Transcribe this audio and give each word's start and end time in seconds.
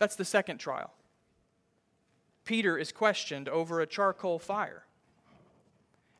That's 0.00 0.16
the 0.16 0.24
second 0.24 0.58
trial. 0.58 0.92
Peter 2.44 2.76
is 2.76 2.90
questioned 2.90 3.48
over 3.48 3.80
a 3.80 3.86
charcoal 3.86 4.40
fire. 4.40 4.86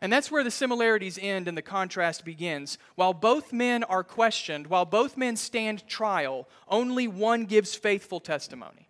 And 0.03 0.13
that's 0.13 0.31
where 0.31 0.45
the 0.45 0.51
similarities 0.51 1.19
end 1.21 1.49
and 1.49 1.57
the 1.57 1.63
contrast 1.63 2.25
begins. 2.25 2.79
While 2.95 3.15
both 3.15 3.53
men 3.53 3.83
are 3.85 4.05
questioned, 4.05 4.67
while 4.69 4.85
both 4.85 5.17
men 5.17 5.35
stand 5.37 5.89
trial, 5.89 6.47
only 6.69 7.09
one 7.09 7.47
gives 7.47 7.75
faithful 7.75 8.21
testimony. 8.21 8.89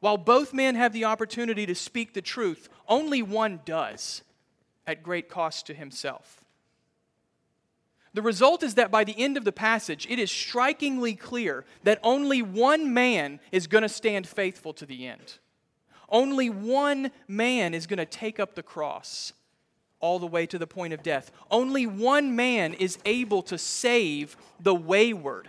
While 0.00 0.18
both 0.18 0.52
men 0.52 0.74
have 0.74 0.92
the 0.92 1.04
opportunity 1.04 1.64
to 1.64 1.74
speak 1.74 2.14
the 2.14 2.20
truth, 2.20 2.68
only 2.88 3.22
one 3.22 3.60
does, 3.64 4.22
at 4.88 5.04
great 5.04 5.28
cost 5.28 5.66
to 5.66 5.74
himself. 5.74 6.41
The 8.14 8.22
result 8.22 8.62
is 8.62 8.74
that 8.74 8.90
by 8.90 9.04
the 9.04 9.18
end 9.18 9.36
of 9.36 9.44
the 9.44 9.52
passage, 9.52 10.06
it 10.10 10.18
is 10.18 10.30
strikingly 10.30 11.14
clear 11.14 11.64
that 11.84 11.98
only 12.02 12.42
one 12.42 12.92
man 12.92 13.40
is 13.50 13.66
going 13.66 13.82
to 13.82 13.88
stand 13.88 14.26
faithful 14.26 14.74
to 14.74 14.86
the 14.86 15.06
end. 15.06 15.38
Only 16.10 16.50
one 16.50 17.10
man 17.26 17.72
is 17.72 17.86
going 17.86 17.98
to 17.98 18.04
take 18.04 18.38
up 18.38 18.54
the 18.54 18.62
cross 18.62 19.32
all 19.98 20.18
the 20.18 20.26
way 20.26 20.44
to 20.46 20.58
the 20.58 20.66
point 20.66 20.92
of 20.92 21.02
death. 21.02 21.30
Only 21.50 21.86
one 21.86 22.36
man 22.36 22.74
is 22.74 22.98
able 23.06 23.40
to 23.44 23.56
save 23.56 24.36
the 24.60 24.74
wayward. 24.74 25.48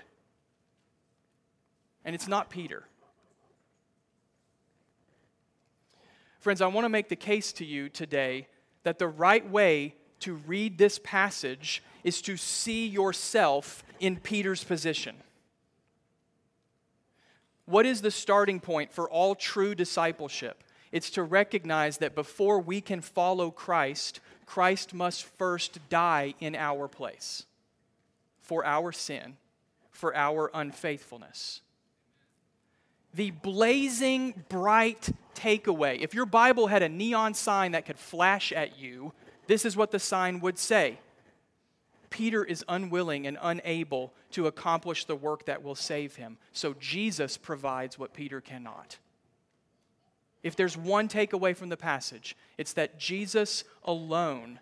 And 2.05 2.15
it's 2.15 2.27
not 2.27 2.49
Peter. 2.49 2.83
Friends, 6.39 6.61
I 6.61 6.67
want 6.67 6.85
to 6.85 6.89
make 6.89 7.09
the 7.09 7.15
case 7.15 7.51
to 7.53 7.65
you 7.65 7.89
today 7.89 8.47
that 8.83 8.99
the 8.99 9.07
right 9.07 9.49
way 9.49 9.95
to 10.19 10.35
read 10.35 10.77
this 10.77 10.99
passage 11.03 11.83
is 12.03 12.21
to 12.23 12.37
see 12.37 12.87
yourself 12.87 13.83
in 13.99 14.17
Peter's 14.17 14.63
position. 14.63 15.15
What 17.65 17.85
is 17.85 18.01
the 18.01 18.11
starting 18.11 18.59
point 18.59 18.91
for 18.91 19.09
all 19.09 19.35
true 19.35 19.73
discipleship? 19.73 20.63
It's 20.91 21.09
to 21.11 21.23
recognize 21.23 21.97
that 21.99 22.13
before 22.13 22.59
we 22.59 22.81
can 22.81 23.01
follow 23.01 23.49
Christ, 23.49 24.19
Christ 24.45 24.93
must 24.93 25.23
first 25.23 25.79
die 25.89 26.35
in 26.39 26.55
our 26.55 26.87
place 26.87 27.45
for 28.41 28.65
our 28.65 28.91
sin, 28.91 29.37
for 29.91 30.15
our 30.15 30.51
unfaithfulness. 30.53 31.61
The 33.13 33.31
blazing 33.31 34.43
bright 34.49 35.09
takeaway, 35.33 35.99
if 36.01 36.13
your 36.13 36.25
Bible 36.25 36.67
had 36.67 36.83
a 36.83 36.89
neon 36.89 37.33
sign 37.33 37.71
that 37.71 37.85
could 37.85 37.97
flash 37.97 38.51
at 38.51 38.77
you, 38.77 39.13
this 39.47 39.65
is 39.65 39.77
what 39.77 39.91
the 39.91 39.99
sign 39.99 40.39
would 40.41 40.57
say 40.57 40.97
Peter 42.13 42.43
is 42.43 42.63
unwilling 42.69 43.25
and 43.25 43.39
unable 43.41 44.13
to 44.29 44.45
accomplish 44.45 45.05
the 45.05 45.15
work 45.15 45.45
that 45.45 45.63
will 45.63 45.73
save 45.73 46.15
him. 46.15 46.37
So 46.51 46.75
Jesus 46.79 47.37
provides 47.37 47.97
what 47.97 48.13
Peter 48.13 48.39
cannot. 48.39 48.99
If 50.43 50.55
there's 50.55 50.77
one 50.77 51.07
takeaway 51.07 51.55
from 51.55 51.69
the 51.69 51.77
passage, 51.77 52.37
it's 52.55 52.73
that 52.73 52.99
Jesus 52.99 53.63
alone 53.83 54.59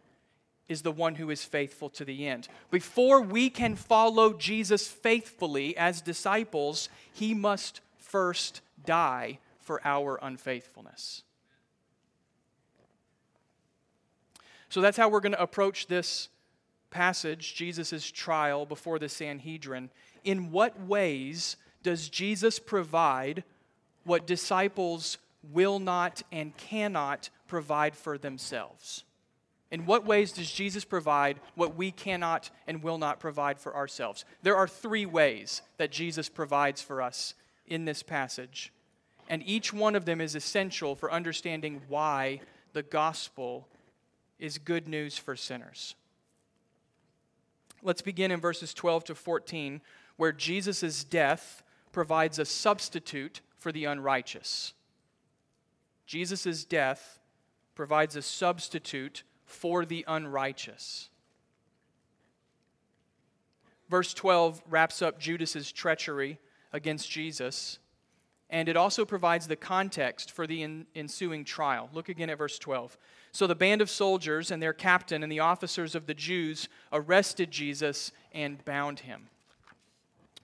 is 0.69 0.81
the 0.81 0.93
one 0.93 1.15
who 1.15 1.29
is 1.29 1.43
faithful 1.43 1.89
to 1.89 2.05
the 2.05 2.25
end. 2.25 2.47
Before 2.69 3.19
we 3.19 3.49
can 3.49 3.75
follow 3.75 4.31
Jesus 4.31 4.87
faithfully 4.87 5.75
as 5.75 5.99
disciples, 5.99 6.87
he 7.11 7.33
must 7.33 7.81
first 7.97 8.61
die 8.85 9.39
for 9.59 9.81
our 9.83 10.17
unfaithfulness. 10.21 11.23
So 14.69 14.79
that's 14.79 14.95
how 14.95 15.09
we're 15.09 15.19
going 15.19 15.33
to 15.33 15.41
approach 15.41 15.87
this 15.87 16.29
passage, 16.91 17.55
Jesus' 17.55 18.11
trial 18.11 18.65
before 18.65 18.99
the 18.99 19.09
Sanhedrin, 19.09 19.89
in 20.23 20.51
what 20.51 20.79
ways 20.79 21.55
does 21.81 22.09
Jesus 22.09 22.59
provide 22.59 23.43
what 24.03 24.27
disciples 24.27 25.17
will 25.51 25.79
not 25.79 26.21
and 26.31 26.55
cannot 26.57 27.29
provide 27.47 27.95
for 27.95 28.17
themselves? 28.17 29.03
In 29.71 29.85
what 29.85 30.05
ways 30.05 30.33
does 30.33 30.51
Jesus 30.51 30.83
provide 30.83 31.39
what 31.55 31.75
we 31.75 31.91
cannot 31.91 32.49
and 32.67 32.83
will 32.83 32.97
not 32.97 33.19
provide 33.21 33.57
for 33.57 33.75
ourselves? 33.75 34.25
There 34.43 34.57
are 34.57 34.67
three 34.67 35.05
ways 35.05 35.61
that 35.77 35.91
Jesus 35.91 36.27
provides 36.27 36.81
for 36.81 37.01
us 37.01 37.33
in 37.65 37.85
this 37.85 38.03
passage, 38.03 38.73
and 39.29 39.41
each 39.45 39.71
one 39.71 39.95
of 39.95 40.03
them 40.03 40.19
is 40.19 40.35
essential 40.35 40.95
for 40.95 41.11
understanding 41.11 41.81
why 41.87 42.41
the 42.73 42.83
gospel 42.83 43.67
is 44.39 44.57
good 44.57 44.89
news 44.89 45.17
for 45.17 45.37
sinners. 45.37 45.95
Let's 47.83 48.01
begin 48.01 48.31
in 48.31 48.39
verses 48.39 48.73
12 48.73 49.05
to 49.05 49.15
14, 49.15 49.81
where 50.17 50.31
Jesus' 50.31 51.03
death 51.03 51.63
provides 51.91 52.39
a 52.39 52.45
substitute 52.45 53.41
for 53.57 53.71
the 53.71 53.85
unrighteous. 53.85 54.73
Jesus' 56.05 56.65
death 56.65 57.19
provides 57.75 58.15
a 58.15 58.21
substitute 58.21 59.23
for 59.45 59.85
the 59.85 60.05
unrighteous. 60.07 61.09
Verse 63.89 64.13
12 64.13 64.61
wraps 64.69 65.01
up 65.01 65.19
Judas's 65.19 65.71
treachery 65.71 66.39
against 66.71 67.09
Jesus, 67.09 67.79
and 68.49 68.69
it 68.69 68.77
also 68.77 69.03
provides 69.03 69.47
the 69.47 69.55
context 69.55 70.31
for 70.31 70.47
the 70.47 70.85
ensuing 70.95 71.43
trial. 71.43 71.89
Look 71.93 72.07
again 72.09 72.29
at 72.29 72.37
verse 72.37 72.57
12. 72.59 72.97
So 73.31 73.47
the 73.47 73.55
band 73.55 73.81
of 73.81 73.89
soldiers 73.89 74.51
and 74.51 74.61
their 74.61 74.73
captain 74.73 75.23
and 75.23 75.31
the 75.31 75.39
officers 75.39 75.95
of 75.95 76.05
the 76.05 76.13
Jews 76.13 76.67
arrested 76.91 77.49
Jesus 77.51 78.11
and 78.33 78.63
bound 78.65 79.01
him. 79.01 79.29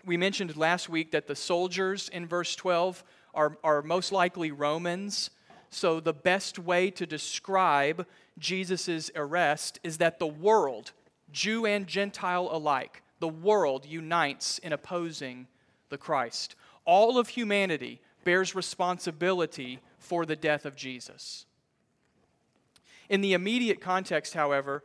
We 0.06 0.16
mentioned 0.16 0.56
last 0.56 0.88
week 0.88 1.12
that 1.12 1.28
the 1.28 1.36
soldiers 1.36 2.08
in 2.10 2.28
verse 2.28 2.56
12 2.56 3.04
are, 3.34 3.58
are 3.64 3.82
most 3.82 4.12
likely 4.12 4.52
Romans. 4.52 5.30
So 5.70 6.00
the 6.00 6.14
best 6.14 6.58
way 6.58 6.90
to 6.92 7.06
describe 7.06 8.08
Jesus' 8.40 9.12
arrest 9.16 9.80
is 9.84 9.98
that 9.98 10.18
the 10.18 10.28
world, 10.28 10.94
Jew 11.34 11.66
and 11.66 11.88
Gentile 11.88 12.48
alike, 12.50 13.04
the 13.20 13.28
world 13.28 13.86
unites 13.86 14.60
in 14.60 14.72
opposing 14.72 15.48
the 15.90 15.98
Christ. 15.98 16.56
All 16.86 17.18
of 17.18 17.30
humanity 17.30 18.00
bears 18.24 18.56
responsibility 18.56 19.80
for 20.00 20.26
the 20.26 20.36
death 20.38 20.66
of 20.66 20.76
Jesus. 20.76 21.47
In 23.10 23.22
the 23.22 23.34
immediate 23.34 23.82
context, 23.82 24.34
however, 24.34 24.84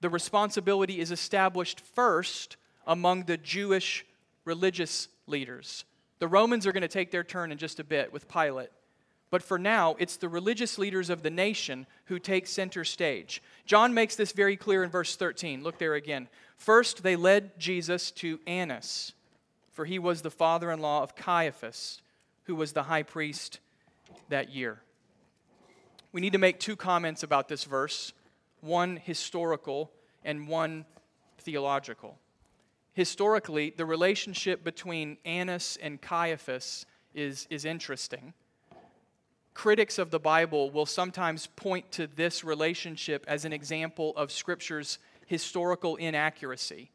the 0.00 0.10
responsibility 0.10 1.00
is 1.00 1.10
established 1.10 1.80
first 1.80 2.56
among 2.86 3.24
the 3.24 3.38
Jewish 3.38 4.04
religious 4.44 5.08
leaders. 5.26 5.84
The 6.18 6.28
Romans 6.28 6.66
are 6.66 6.72
going 6.72 6.82
to 6.82 6.88
take 6.88 7.10
their 7.10 7.24
turn 7.24 7.50
in 7.50 7.58
just 7.58 7.80
a 7.80 7.84
bit 7.84 8.12
with 8.12 8.28
Pilate. 8.28 8.70
But 9.30 9.42
for 9.42 9.58
now, 9.58 9.96
it's 9.98 10.16
the 10.16 10.28
religious 10.28 10.78
leaders 10.78 11.10
of 11.10 11.22
the 11.22 11.30
nation 11.30 11.86
who 12.04 12.18
take 12.18 12.46
center 12.46 12.84
stage. 12.84 13.42
John 13.66 13.92
makes 13.92 14.14
this 14.14 14.32
very 14.32 14.56
clear 14.56 14.84
in 14.84 14.90
verse 14.90 15.16
13. 15.16 15.62
Look 15.62 15.78
there 15.78 15.94
again. 15.94 16.28
First, 16.56 17.02
they 17.02 17.16
led 17.16 17.58
Jesus 17.58 18.10
to 18.12 18.38
Annas, 18.46 19.12
for 19.72 19.86
he 19.86 19.98
was 19.98 20.22
the 20.22 20.30
father 20.30 20.70
in 20.70 20.78
law 20.78 21.02
of 21.02 21.16
Caiaphas, 21.16 22.00
who 22.44 22.54
was 22.54 22.74
the 22.74 22.84
high 22.84 23.02
priest 23.02 23.58
that 24.28 24.50
year 24.50 24.83
we 26.14 26.20
need 26.20 26.32
to 26.32 26.38
make 26.38 26.60
two 26.60 26.76
comments 26.76 27.24
about 27.24 27.48
this 27.48 27.64
verse 27.64 28.12
one 28.60 28.96
historical 28.96 29.90
and 30.24 30.48
one 30.48 30.86
theological. 31.38 32.16
Historically, 32.94 33.74
the 33.76 33.84
relationship 33.84 34.62
between 34.64 35.18
Annas 35.24 35.76
and 35.82 36.00
Caiaphas 36.00 36.86
is, 37.14 37.46
is 37.50 37.64
interesting. 37.64 38.32
Critics 39.54 39.98
of 39.98 40.10
the 40.10 40.20
Bible 40.20 40.70
will 40.70 40.86
sometimes 40.86 41.48
point 41.48 41.90
to 41.92 42.06
this 42.06 42.44
relationship 42.44 43.24
as 43.26 43.44
an 43.44 43.52
example 43.52 44.14
of 44.16 44.30
Scripture's 44.30 44.98
historical 45.26 45.96
inaccuracy. 45.96 46.90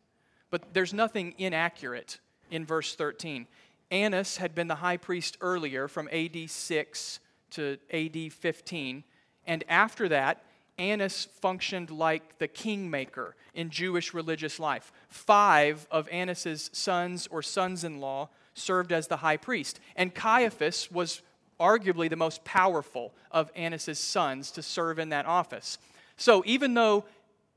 But 0.49 0.73
there's 0.73 0.93
nothing 0.93 1.35
inaccurate 1.37 2.19
in 2.49 2.65
verse 2.65 2.95
13. 2.95 3.47
Annas 3.91 4.37
had 4.37 4.55
been 4.55 4.69
the 4.69 4.75
high 4.75 4.97
priest 4.97 5.37
earlier 5.41 5.89
from 5.89 6.07
AD 6.11 6.49
6 6.49 7.19
to 7.51 7.77
AD 7.91 8.33
15. 8.33 9.03
And 9.49 9.63
after 9.67 10.07
that, 10.09 10.43
Annas 10.77 11.27
functioned 11.41 11.89
like 11.89 12.37
the 12.37 12.47
kingmaker 12.47 13.35
in 13.55 13.71
Jewish 13.71 14.13
religious 14.13 14.59
life. 14.59 14.93
Five 15.09 15.87
of 15.89 16.07
Annas's 16.09 16.69
sons 16.71 17.27
or 17.31 17.41
sons 17.41 17.83
in 17.83 17.99
law 17.99 18.29
served 18.53 18.91
as 18.91 19.07
the 19.07 19.17
high 19.17 19.37
priest. 19.37 19.79
And 19.95 20.13
Caiaphas 20.13 20.91
was 20.91 21.23
arguably 21.59 22.11
the 22.11 22.15
most 22.15 22.45
powerful 22.45 23.11
of 23.31 23.51
Annas's 23.55 23.97
sons 23.97 24.51
to 24.51 24.61
serve 24.61 24.99
in 24.99 25.09
that 25.09 25.25
office. 25.25 25.79
So 26.15 26.43
even 26.45 26.75
though 26.75 27.05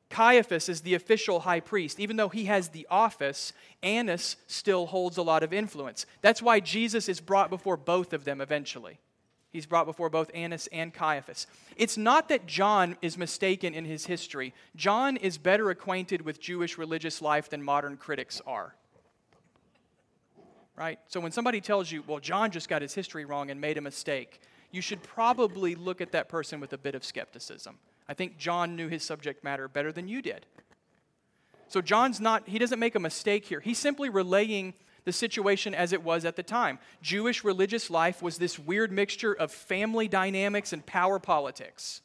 Caiaphas 0.08 0.70
is 0.70 0.80
the 0.80 0.94
official 0.94 1.40
high 1.40 1.60
priest, 1.60 2.00
even 2.00 2.16
though 2.16 2.30
he 2.30 2.46
has 2.46 2.68
the 2.68 2.86
office, 2.90 3.52
Annas 3.82 4.36
still 4.46 4.86
holds 4.86 5.18
a 5.18 5.22
lot 5.22 5.42
of 5.42 5.52
influence. 5.52 6.06
That's 6.22 6.40
why 6.40 6.60
Jesus 6.60 7.06
is 7.06 7.20
brought 7.20 7.50
before 7.50 7.76
both 7.76 8.14
of 8.14 8.24
them 8.24 8.40
eventually. 8.40 8.98
He's 9.52 9.66
brought 9.66 9.84
before 9.84 10.08
both 10.08 10.30
Annas 10.32 10.66
and 10.72 10.94
Caiaphas. 10.94 11.46
It's 11.76 11.98
not 11.98 12.30
that 12.30 12.46
John 12.46 12.96
is 13.02 13.18
mistaken 13.18 13.74
in 13.74 13.84
his 13.84 14.06
history. 14.06 14.54
John 14.76 15.18
is 15.18 15.36
better 15.36 15.68
acquainted 15.68 16.22
with 16.22 16.40
Jewish 16.40 16.78
religious 16.78 17.20
life 17.20 17.50
than 17.50 17.62
modern 17.62 17.98
critics 17.98 18.40
are. 18.46 18.74
right? 20.76 20.98
So 21.06 21.20
when 21.20 21.32
somebody 21.32 21.60
tells 21.60 21.92
you, 21.92 22.02
well, 22.06 22.18
John 22.18 22.50
just 22.50 22.68
got 22.68 22.82
his 22.82 22.94
history 22.94 23.24
wrong 23.24 23.50
and 23.50 23.60
made 23.60 23.76
a 23.76 23.82
mistake, 23.82 24.40
you 24.70 24.80
should 24.80 25.02
probably 25.02 25.74
look 25.74 26.00
at 26.00 26.12
that 26.12 26.28
person 26.30 26.58
with 26.58 26.72
a 26.72 26.78
bit 26.78 26.94
of 26.94 27.04
skepticism. 27.04 27.78
I 28.08 28.14
think 28.14 28.38
John 28.38 28.74
knew 28.74 28.88
his 28.88 29.02
subject 29.02 29.44
matter 29.44 29.68
better 29.68 29.92
than 29.92 30.08
you 30.08 30.22
did. 30.22 30.46
So 31.68 31.80
John's 31.80 32.20
not, 32.20 32.48
he 32.48 32.58
doesn't 32.58 32.78
make 32.78 32.94
a 32.94 33.00
mistake 33.00 33.44
here. 33.44 33.60
He's 33.60 33.78
simply 33.78 34.08
relaying 34.08 34.74
the 35.04 35.12
situation 35.12 35.74
as 35.74 35.92
it 35.92 36.02
was 36.02 36.24
at 36.24 36.36
the 36.36 36.42
time. 36.42 36.78
Jewish 37.00 37.44
religious 37.44 37.90
life 37.90 38.22
was 38.22 38.38
this 38.38 38.58
weird 38.58 38.92
mixture 38.92 39.32
of 39.32 39.50
family 39.50 40.08
dynamics 40.08 40.72
and 40.72 40.84
power 40.86 41.18
politics. 41.18 42.02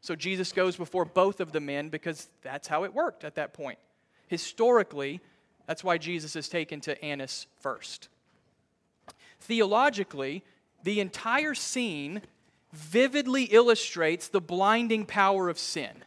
So 0.00 0.14
Jesus 0.14 0.52
goes 0.52 0.76
before 0.76 1.04
both 1.04 1.40
of 1.40 1.52
the 1.52 1.60
men 1.60 1.88
because 1.88 2.28
that's 2.42 2.68
how 2.68 2.84
it 2.84 2.94
worked 2.94 3.24
at 3.24 3.34
that 3.34 3.52
point. 3.52 3.78
Historically, 4.28 5.20
that's 5.66 5.84
why 5.84 5.98
Jesus 5.98 6.36
is 6.36 6.48
taken 6.48 6.80
to 6.82 7.04
Annas 7.04 7.46
first. 7.60 8.08
Theologically, 9.40 10.44
the 10.82 11.00
entire 11.00 11.54
scene 11.54 12.22
vividly 12.72 13.44
illustrates 13.44 14.28
the 14.28 14.40
blinding 14.40 15.04
power 15.06 15.48
of 15.48 15.58
sin. 15.58 16.04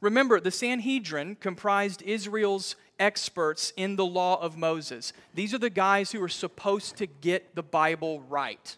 Remember, 0.00 0.38
the 0.38 0.50
Sanhedrin 0.50 1.36
comprised 1.36 2.02
Israel's 2.02 2.76
experts 2.98 3.72
in 3.76 3.96
the 3.96 4.04
law 4.04 4.40
of 4.40 4.56
Moses. 4.56 5.12
These 5.34 5.54
are 5.54 5.58
the 5.58 5.70
guys 5.70 6.12
who 6.12 6.22
are 6.22 6.28
supposed 6.28 6.96
to 6.96 7.06
get 7.06 7.54
the 7.54 7.62
Bible 7.62 8.20
right. 8.22 8.76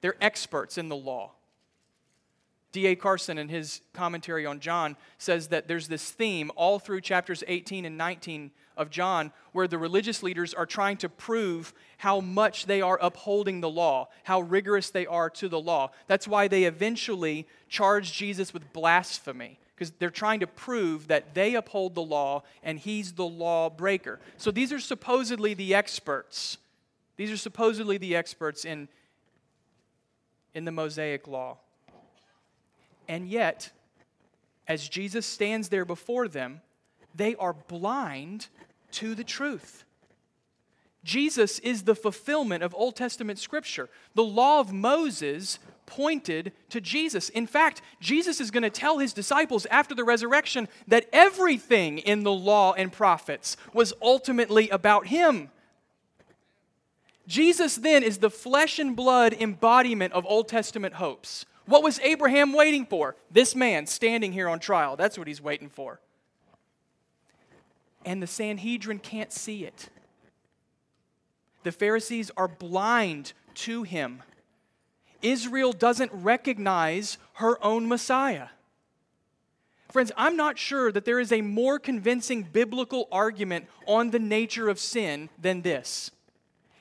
They're 0.00 0.16
experts 0.20 0.78
in 0.78 0.88
the 0.88 0.96
law. 0.96 1.32
D.A. 2.72 2.94
Carson, 2.94 3.36
in 3.36 3.48
his 3.48 3.80
commentary 3.92 4.46
on 4.46 4.60
John, 4.60 4.96
says 5.18 5.48
that 5.48 5.66
there's 5.66 5.88
this 5.88 6.10
theme 6.10 6.52
all 6.54 6.78
through 6.78 7.00
chapters 7.00 7.42
18 7.48 7.84
and 7.84 7.98
19 7.98 8.52
of 8.76 8.90
John 8.90 9.32
where 9.52 9.66
the 9.66 9.76
religious 9.76 10.22
leaders 10.22 10.54
are 10.54 10.66
trying 10.66 10.96
to 10.98 11.08
prove 11.08 11.74
how 11.98 12.20
much 12.20 12.66
they 12.66 12.80
are 12.80 12.98
upholding 13.02 13.60
the 13.60 13.68
law, 13.68 14.08
how 14.22 14.40
rigorous 14.40 14.90
they 14.90 15.06
are 15.06 15.28
to 15.30 15.48
the 15.48 15.60
law. 15.60 15.90
That's 16.06 16.28
why 16.28 16.46
they 16.48 16.64
eventually 16.64 17.46
charge 17.68 18.12
Jesus 18.12 18.54
with 18.54 18.72
blasphemy 18.72 19.58
because 19.80 19.94
they're 19.98 20.10
trying 20.10 20.40
to 20.40 20.46
prove 20.46 21.08
that 21.08 21.32
they 21.32 21.54
uphold 21.54 21.94
the 21.94 22.02
law 22.02 22.42
and 22.62 22.78
he's 22.78 23.12
the 23.12 23.24
lawbreaker. 23.24 24.20
So 24.36 24.50
these 24.50 24.74
are 24.74 24.78
supposedly 24.78 25.54
the 25.54 25.74
experts. 25.74 26.58
These 27.16 27.30
are 27.30 27.38
supposedly 27.38 27.96
the 27.96 28.14
experts 28.14 28.66
in, 28.66 28.88
in 30.52 30.66
the 30.66 30.70
Mosaic 30.70 31.26
law. 31.26 31.56
And 33.08 33.26
yet, 33.26 33.70
as 34.68 34.86
Jesus 34.86 35.24
stands 35.24 35.70
there 35.70 35.86
before 35.86 36.28
them, 36.28 36.60
they 37.14 37.34
are 37.36 37.54
blind 37.54 38.48
to 38.92 39.14
the 39.14 39.24
truth. 39.24 39.84
Jesus 41.04 41.58
is 41.60 41.84
the 41.84 41.94
fulfillment 41.94 42.62
of 42.62 42.74
Old 42.74 42.96
Testament 42.96 43.38
scripture. 43.38 43.88
The 44.14 44.24
law 44.24 44.60
of 44.60 44.74
Moses 44.74 45.58
pointed 45.90 46.52
to 46.70 46.80
Jesus. 46.80 47.28
In 47.28 47.46
fact, 47.46 47.82
Jesus 48.00 48.40
is 48.40 48.50
going 48.50 48.62
to 48.62 48.70
tell 48.70 48.98
his 48.98 49.12
disciples 49.12 49.66
after 49.66 49.94
the 49.94 50.04
resurrection 50.04 50.68
that 50.86 51.08
everything 51.12 51.98
in 51.98 52.22
the 52.22 52.32
law 52.32 52.72
and 52.72 52.92
prophets 52.92 53.56
was 53.74 53.92
ultimately 54.00 54.70
about 54.70 55.08
him. 55.08 55.50
Jesus 57.26 57.74
then 57.74 58.02
is 58.02 58.18
the 58.18 58.30
flesh 58.30 58.78
and 58.78 58.94
blood 58.94 59.34
embodiment 59.34 60.12
of 60.12 60.24
Old 60.26 60.48
Testament 60.48 60.94
hopes. 60.94 61.44
What 61.66 61.82
was 61.82 61.98
Abraham 62.00 62.52
waiting 62.52 62.86
for? 62.86 63.16
This 63.30 63.54
man 63.54 63.86
standing 63.86 64.32
here 64.32 64.48
on 64.48 64.60
trial. 64.60 64.96
That's 64.96 65.18
what 65.18 65.26
he's 65.26 65.42
waiting 65.42 65.68
for. 65.68 66.00
And 68.04 68.22
the 68.22 68.26
Sanhedrin 68.26 69.00
can't 69.00 69.32
see 69.32 69.64
it. 69.64 69.88
The 71.64 71.72
Pharisees 71.72 72.30
are 72.36 72.48
blind 72.48 73.32
to 73.54 73.82
him. 73.82 74.22
Israel 75.22 75.72
doesn't 75.72 76.12
recognize 76.12 77.18
her 77.34 77.62
own 77.64 77.88
Messiah. 77.88 78.48
Friends, 79.90 80.12
I'm 80.16 80.36
not 80.36 80.58
sure 80.58 80.92
that 80.92 81.04
there 81.04 81.18
is 81.18 81.32
a 81.32 81.40
more 81.42 81.78
convincing 81.78 82.42
biblical 82.44 83.08
argument 83.10 83.66
on 83.86 84.10
the 84.10 84.18
nature 84.18 84.68
of 84.68 84.78
sin 84.78 85.28
than 85.40 85.62
this. 85.62 86.10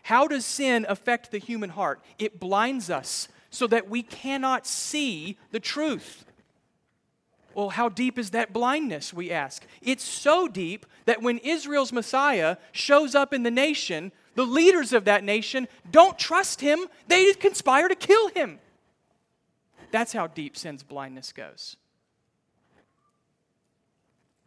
How 0.04 0.28
does 0.28 0.46
sin 0.46 0.86
affect 0.88 1.32
the 1.32 1.40
human 1.40 1.72
heart? 1.72 2.02
It 2.18 2.40
blinds 2.40 2.90
us 2.90 3.28
so 3.50 3.68
that 3.68 3.90
we 3.90 4.04
cannot 4.04 4.68
see 4.68 5.38
the 5.52 5.60
truth. 5.60 6.26
Well, 7.56 7.70
how 7.70 7.90
deep 7.90 8.20
is 8.20 8.30
that 8.30 8.54
blindness, 8.54 9.14
we 9.14 9.32
ask? 9.32 9.66
It's 9.82 10.04
so 10.04 10.48
deep 10.48 10.86
that 11.06 11.22
when 11.22 11.40
Israel's 11.40 11.92
Messiah 11.92 12.58
shows 12.72 13.16
up 13.16 13.34
in 13.34 13.44
the 13.44 13.52
nation, 13.52 14.12
the 14.36 14.46
leaders 14.46 14.94
of 14.94 15.06
that 15.06 15.24
nation 15.24 15.68
don't 15.90 16.18
trust 16.18 16.62
him, 16.62 16.80
they 17.08 17.34
conspire 17.34 17.88
to 17.88 17.96
kill 17.96 18.30
him. 18.30 18.60
That's 19.92 20.14
how 20.14 20.28
deep 20.28 20.56
sin's 20.56 20.84
blindness 20.84 21.32
goes. 21.32 21.78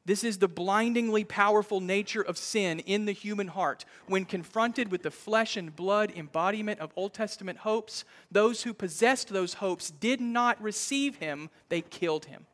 This 0.05 0.25
is 0.25 0.39
the 0.39 0.49
blindingly 0.49 1.23
powerful 1.23 1.81
nature 1.81 2.23
of 2.23 2.37
sin 2.37 2.81
in 2.81 3.05
the 3.05 3.13
human 3.13 3.49
heart. 3.49 3.85
When 4.07 4.25
confronted 4.25 4.91
with 4.91 5.03
the 5.03 5.13
flesh 5.13 5.57
and 5.57 5.75
blood 5.75 6.13
embodiment 6.17 6.81
of 6.81 6.93
Old 6.97 7.15
Testament 7.15 7.59
hopes, 7.59 8.05
those 8.31 8.65
who 8.65 8.75
possessed 8.75 9.29
those 9.29 9.55
hopes 9.55 9.93
did 9.93 10.21
not 10.21 10.61
receive 10.61 11.17
him, 11.17 11.51
they 11.69 11.83
killed 11.83 12.25
him. 12.25 12.47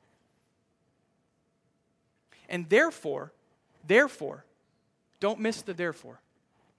And 2.51 2.69
therefore, 2.69 3.33
therefore, 3.87 4.45
don't 5.19 5.41
miss 5.41 5.63
the 5.63 5.75
therefore. 5.75 6.21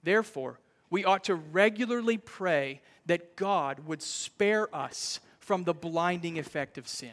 Therefore, 0.02 0.58
we 0.88 1.04
ought 1.04 1.24
to 1.24 1.34
regularly 1.34 2.18
pray 2.18 2.80
that 3.06 3.36
God 3.36 3.86
would 3.86 4.02
spare 4.02 4.74
us 4.74 5.20
from 5.38 5.64
the 5.64 5.74
blinding 5.74 6.38
effect 6.38 6.78
of 6.78 6.88
sin. 6.88 7.12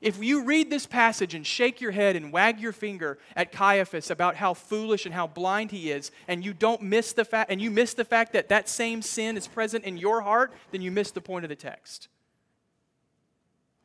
If 0.00 0.22
you 0.22 0.44
read 0.44 0.70
this 0.70 0.86
passage 0.86 1.34
and 1.34 1.46
shake 1.46 1.80
your 1.80 1.90
head 1.90 2.14
and 2.14 2.32
wag 2.32 2.60
your 2.60 2.72
finger 2.72 3.18
at 3.34 3.50
Caiaphas 3.50 4.10
about 4.10 4.36
how 4.36 4.54
foolish 4.54 5.06
and 5.06 5.14
how 5.14 5.26
blind 5.26 5.72
he 5.72 5.90
is, 5.90 6.12
and 6.28 6.44
you 6.44 6.54
don't 6.54 6.82
miss 6.82 7.12
the 7.12 7.24
fact 7.24 7.50
and 7.50 7.60
you 7.60 7.70
miss 7.70 7.94
the 7.94 8.04
fact 8.04 8.32
that 8.34 8.48
that 8.48 8.68
same 8.68 9.02
sin 9.02 9.36
is 9.36 9.48
present 9.48 9.84
in 9.84 9.96
your 9.96 10.20
heart, 10.20 10.52
then 10.70 10.82
you 10.82 10.92
miss 10.92 11.10
the 11.10 11.20
point 11.20 11.44
of 11.44 11.48
the 11.48 11.56
text. 11.56 12.08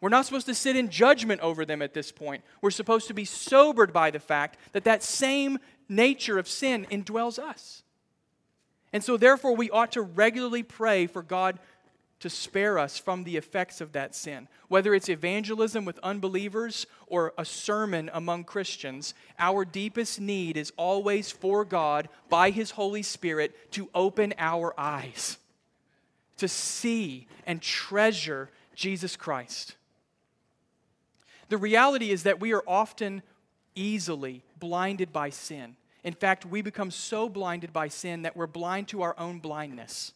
We're 0.01 0.09
not 0.09 0.25
supposed 0.25 0.47
to 0.47 0.53
sit 0.53 0.75
in 0.75 0.89
judgment 0.89 1.41
over 1.41 1.65
them 1.65 1.81
at 1.81 1.93
this 1.93 2.11
point. 2.11 2.43
We're 2.61 2.71
supposed 2.71 3.07
to 3.07 3.13
be 3.13 3.25
sobered 3.25 3.93
by 3.93 4.11
the 4.11 4.19
fact 4.19 4.57
that 4.73 4.83
that 4.83 5.01
same 5.01 5.59
nature 5.87 6.37
of 6.37 6.47
sin 6.47 6.85
indwells 6.91 7.39
us. 7.39 7.82
And 8.93 9.03
so, 9.03 9.17
therefore, 9.17 9.55
we 9.55 9.71
ought 9.71 9.91
to 9.93 10.01
regularly 10.01 10.63
pray 10.63 11.07
for 11.07 11.23
God 11.23 11.59
to 12.19 12.29
spare 12.29 12.79
us 12.79 12.97
from 12.97 13.25
the 13.25 13.35
effects 13.35 13.81
of 13.81 13.91
that 13.91 14.15
sin. 14.15 14.47
Whether 14.69 14.93
it's 14.93 15.09
evangelism 15.09 15.83
with 15.83 15.99
unbelievers 16.01 16.85
or 17.07 17.33
a 17.37 17.43
sermon 17.43 18.09
among 18.13 18.45
Christians, 18.45 19.13
our 19.37 19.65
deepest 19.65 20.21
need 20.21 20.55
is 20.55 20.71
always 20.77 21.31
for 21.31 21.65
God, 21.65 22.07
by 22.29 22.51
His 22.51 22.71
Holy 22.71 23.01
Spirit, 23.01 23.71
to 23.71 23.89
open 23.93 24.33
our 24.37 24.73
eyes, 24.79 25.37
to 26.37 26.47
see 26.47 27.27
and 27.45 27.61
treasure 27.61 28.49
Jesus 28.73 29.17
Christ. 29.17 29.75
The 31.49 31.57
reality 31.57 32.09
is 32.09 32.23
that 32.23 32.39
we 32.39 32.53
are 32.53 32.63
often 32.65 33.21
easily 33.75 34.43
blinded 34.59 35.11
by 35.11 35.29
sin. 35.29 35.75
In 36.03 36.13
fact, 36.13 36.45
we 36.45 36.61
become 36.61 36.91
so 36.91 37.29
blinded 37.29 37.71
by 37.71 37.87
sin 37.87 38.23
that 38.23 38.35
we're 38.35 38.47
blind 38.47 38.89
to 38.89 39.03
our 39.03 39.15
own 39.17 39.39
blindness. 39.39 40.13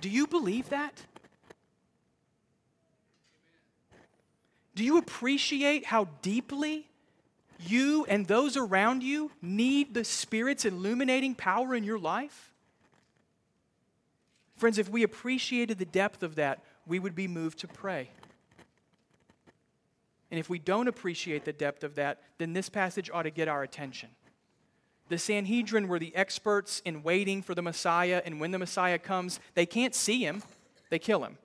Do 0.00 0.08
you 0.08 0.26
believe 0.26 0.68
that? 0.70 1.02
Do 4.74 4.84
you 4.84 4.98
appreciate 4.98 5.84
how 5.84 6.08
deeply 6.22 6.88
you 7.58 8.06
and 8.08 8.26
those 8.26 8.56
around 8.56 9.02
you 9.02 9.30
need 9.42 9.92
the 9.92 10.04
Spirit's 10.04 10.64
illuminating 10.64 11.34
power 11.34 11.74
in 11.74 11.84
your 11.84 11.98
life? 11.98 12.52
Friends, 14.56 14.78
if 14.78 14.88
we 14.88 15.02
appreciated 15.02 15.78
the 15.78 15.84
depth 15.84 16.22
of 16.22 16.36
that, 16.36 16.60
we 16.86 16.98
would 16.98 17.14
be 17.14 17.28
moved 17.28 17.58
to 17.58 17.68
pray. 17.68 18.10
And 20.30 20.38
if 20.38 20.48
we 20.48 20.58
don't 20.58 20.88
appreciate 20.88 21.44
the 21.44 21.52
depth 21.52 21.82
of 21.82 21.96
that, 21.96 22.20
then 22.38 22.52
this 22.52 22.68
passage 22.68 23.10
ought 23.12 23.24
to 23.24 23.30
get 23.30 23.48
our 23.48 23.62
attention. 23.62 24.10
The 25.08 25.18
Sanhedrin 25.18 25.88
were 25.88 25.98
the 25.98 26.14
experts 26.14 26.80
in 26.84 27.02
waiting 27.02 27.42
for 27.42 27.54
the 27.54 27.62
Messiah, 27.62 28.22
and 28.24 28.38
when 28.38 28.52
the 28.52 28.58
Messiah 28.58 28.98
comes, 28.98 29.40
they 29.54 29.66
can't 29.66 29.94
see 29.94 30.24
him, 30.24 30.42
they 30.88 31.00
kill 31.00 31.24
him. 31.24 31.36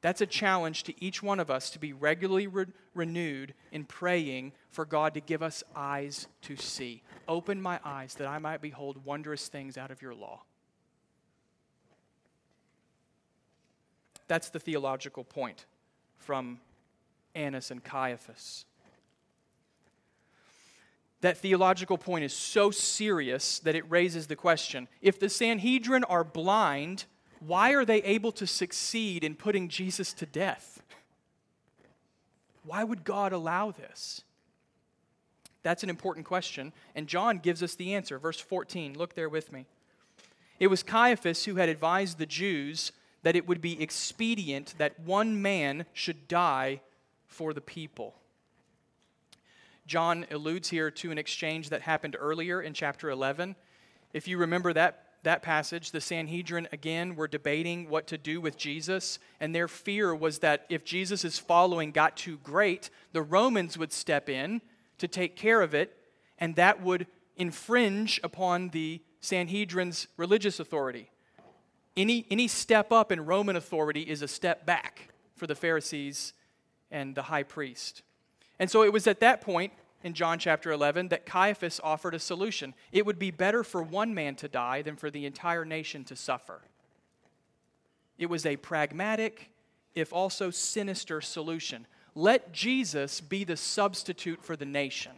That's 0.00 0.20
a 0.20 0.26
challenge 0.26 0.84
to 0.84 1.04
each 1.04 1.22
one 1.22 1.40
of 1.40 1.50
us 1.50 1.68
to 1.70 1.78
be 1.78 1.92
regularly 1.92 2.46
re- 2.46 2.66
renewed 2.94 3.54
in 3.72 3.84
praying 3.84 4.52
for 4.70 4.84
God 4.84 5.14
to 5.14 5.20
give 5.20 5.42
us 5.42 5.62
eyes 5.74 6.28
to 6.42 6.56
see. 6.56 7.02
Open 7.28 7.60
my 7.60 7.80
eyes 7.84 8.14
that 8.14 8.28
I 8.28 8.38
might 8.38 8.62
behold 8.62 9.04
wondrous 9.04 9.48
things 9.48 9.76
out 9.76 9.90
of 9.90 10.00
your 10.00 10.14
law. 10.14 10.42
That's 14.28 14.48
the 14.48 14.60
theological 14.60 15.24
point 15.24 15.66
from 16.18 16.60
Annas 17.36 17.70
and 17.70 17.84
Caiaphas. 17.84 18.64
that 21.20 21.38
theological 21.38 21.98
point 21.98 22.24
is 22.24 22.32
so 22.32 22.70
serious 22.70 23.58
that 23.60 23.74
it 23.74 23.90
raises 23.90 24.26
the 24.26 24.36
question 24.36 24.86
if 25.00 25.18
the 25.18 25.28
Sanhedrin 25.28 26.04
are 26.04 26.22
blind, 26.22 27.06
why 27.40 27.72
are 27.72 27.84
they 27.84 28.02
able 28.02 28.32
to 28.32 28.46
succeed 28.46 29.24
in 29.24 29.34
putting 29.34 29.68
Jesus 29.68 30.12
to 30.14 30.26
death? 30.26 30.82
Why 32.64 32.84
would 32.84 33.04
God 33.04 33.32
allow 33.32 33.70
this? 33.70 34.22
That's 35.62 35.82
an 35.82 35.90
important 35.90 36.26
question, 36.26 36.72
and 36.94 37.08
John 37.08 37.38
gives 37.38 37.62
us 37.62 37.74
the 37.74 37.94
answer. 37.94 38.18
Verse 38.18 38.38
14, 38.38 38.96
look 38.96 39.14
there 39.14 39.28
with 39.28 39.52
me. 39.52 39.66
It 40.60 40.68
was 40.68 40.82
Caiaphas 40.82 41.44
who 41.44 41.56
had 41.56 41.68
advised 41.68 42.18
the 42.18 42.26
Jews 42.26 42.92
that 43.22 43.34
it 43.36 43.48
would 43.48 43.60
be 43.60 43.82
expedient 43.82 44.74
that 44.78 45.00
one 45.00 45.42
man 45.42 45.86
should 45.92 46.28
die 46.28 46.80
for 47.26 47.52
the 47.52 47.60
people. 47.60 48.14
John 49.86 50.26
alludes 50.30 50.68
here 50.68 50.90
to 50.90 51.10
an 51.12 51.18
exchange 51.18 51.70
that 51.70 51.82
happened 51.82 52.16
earlier 52.18 52.60
in 52.60 52.74
chapter 52.74 53.08
11. 53.08 53.54
If 54.12 54.26
you 54.26 54.36
remember 54.38 54.72
that, 54.72 55.04
that 55.22 55.42
passage, 55.42 55.92
the 55.92 56.00
Sanhedrin 56.00 56.68
again 56.72 57.14
were 57.14 57.28
debating 57.28 57.88
what 57.88 58.08
to 58.08 58.18
do 58.18 58.40
with 58.40 58.56
Jesus, 58.56 59.18
and 59.38 59.54
their 59.54 59.68
fear 59.68 60.14
was 60.14 60.40
that 60.40 60.66
if 60.68 60.84
Jesus' 60.84 61.38
following 61.38 61.92
got 61.92 62.16
too 62.16 62.38
great, 62.38 62.90
the 63.12 63.22
Romans 63.22 63.78
would 63.78 63.92
step 63.92 64.28
in 64.28 64.60
to 64.98 65.06
take 65.06 65.36
care 65.36 65.62
of 65.62 65.74
it, 65.74 65.96
and 66.38 66.56
that 66.56 66.82
would 66.82 67.06
infringe 67.36 68.20
upon 68.24 68.70
the 68.70 69.00
Sanhedrin's 69.20 70.08
religious 70.16 70.58
authority. 70.58 71.10
Any, 71.96 72.26
any 72.30 72.48
step 72.48 72.92
up 72.92 73.12
in 73.12 73.24
Roman 73.24 73.56
authority 73.56 74.02
is 74.02 74.22
a 74.22 74.28
step 74.28 74.66
back 74.66 75.08
for 75.34 75.46
the 75.46 75.54
Pharisees 75.54 76.32
and 76.90 77.14
the 77.14 77.22
high 77.22 77.42
priest. 77.42 78.02
And 78.58 78.70
so 78.70 78.82
it 78.82 78.92
was 78.92 79.06
at 79.06 79.20
that 79.20 79.40
point 79.40 79.72
in 80.02 80.14
John 80.14 80.38
chapter 80.38 80.70
11 80.70 81.08
that 81.08 81.26
Caiaphas 81.26 81.80
offered 81.82 82.14
a 82.14 82.18
solution. 82.18 82.74
It 82.92 83.04
would 83.04 83.18
be 83.18 83.30
better 83.30 83.64
for 83.64 83.82
one 83.82 84.14
man 84.14 84.36
to 84.36 84.48
die 84.48 84.82
than 84.82 84.96
for 84.96 85.10
the 85.10 85.26
entire 85.26 85.64
nation 85.64 86.04
to 86.04 86.16
suffer. 86.16 86.60
It 88.18 88.26
was 88.26 88.46
a 88.46 88.56
pragmatic, 88.56 89.50
if 89.94 90.12
also 90.12 90.50
sinister, 90.50 91.20
solution. 91.20 91.86
Let 92.14 92.52
Jesus 92.52 93.20
be 93.20 93.44
the 93.44 93.56
substitute 93.56 94.42
for 94.42 94.56
the 94.56 94.64
nation. 94.64 95.12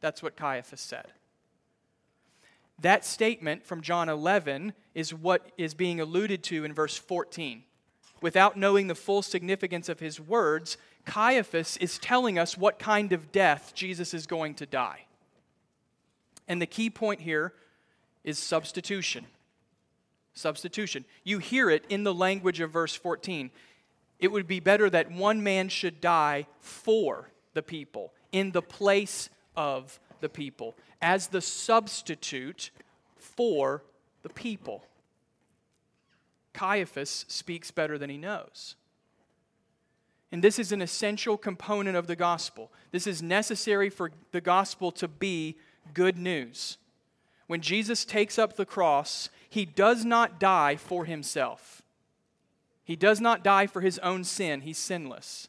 That's 0.00 0.22
what 0.22 0.36
Caiaphas 0.36 0.80
said. 0.80 1.12
That 2.80 3.04
statement 3.04 3.66
from 3.66 3.82
John 3.82 4.08
11 4.08 4.72
is 4.94 5.12
what 5.12 5.52
is 5.58 5.74
being 5.74 6.00
alluded 6.00 6.42
to 6.44 6.64
in 6.64 6.72
verse 6.72 6.96
14. 6.96 7.62
Without 8.22 8.56
knowing 8.56 8.86
the 8.86 8.94
full 8.94 9.22
significance 9.22 9.88
of 9.88 10.00
his 10.00 10.18
words, 10.18 10.76
Caiaphas 11.04 11.76
is 11.78 11.98
telling 11.98 12.38
us 12.38 12.56
what 12.56 12.78
kind 12.78 13.12
of 13.12 13.32
death 13.32 13.72
Jesus 13.74 14.14
is 14.14 14.26
going 14.26 14.54
to 14.54 14.66
die. 14.66 15.06
And 16.46 16.60
the 16.60 16.66
key 16.66 16.90
point 16.90 17.20
here 17.20 17.52
is 18.24 18.38
substitution. 18.38 19.26
Substitution. 20.34 21.04
You 21.24 21.38
hear 21.38 21.70
it 21.70 21.84
in 21.88 22.04
the 22.04 22.14
language 22.14 22.60
of 22.60 22.70
verse 22.70 22.94
14. 22.94 23.50
It 24.18 24.30
would 24.30 24.46
be 24.46 24.60
better 24.60 24.90
that 24.90 25.10
one 25.10 25.42
man 25.42 25.68
should 25.68 26.00
die 26.00 26.46
for 26.58 27.30
the 27.54 27.62
people, 27.62 28.12
in 28.32 28.52
the 28.52 28.62
place 28.62 29.30
of 29.56 29.98
the 30.20 30.28
people, 30.28 30.76
as 31.00 31.28
the 31.28 31.40
substitute 31.40 32.70
for 33.16 33.82
the 34.22 34.28
people. 34.28 34.84
Caiaphas 36.52 37.24
speaks 37.28 37.70
better 37.70 37.96
than 37.96 38.10
he 38.10 38.18
knows. 38.18 38.76
And 40.32 40.44
this 40.44 40.58
is 40.58 40.70
an 40.70 40.80
essential 40.80 41.36
component 41.36 41.96
of 41.96 42.06
the 42.06 42.16
gospel. 42.16 42.70
This 42.92 43.06
is 43.06 43.22
necessary 43.22 43.90
for 43.90 44.12
the 44.32 44.40
gospel 44.40 44.92
to 44.92 45.08
be 45.08 45.56
good 45.92 46.16
news. 46.16 46.78
When 47.48 47.60
Jesus 47.60 48.04
takes 48.04 48.38
up 48.38 48.54
the 48.54 48.64
cross, 48.64 49.28
he 49.48 49.64
does 49.64 50.04
not 50.04 50.38
die 50.38 50.76
for 50.76 51.04
himself. 51.04 51.82
He 52.84 52.94
does 52.94 53.20
not 53.20 53.42
die 53.42 53.66
for 53.66 53.80
his 53.80 53.98
own 54.00 54.22
sin. 54.22 54.60
He's 54.60 54.78
sinless. 54.78 55.48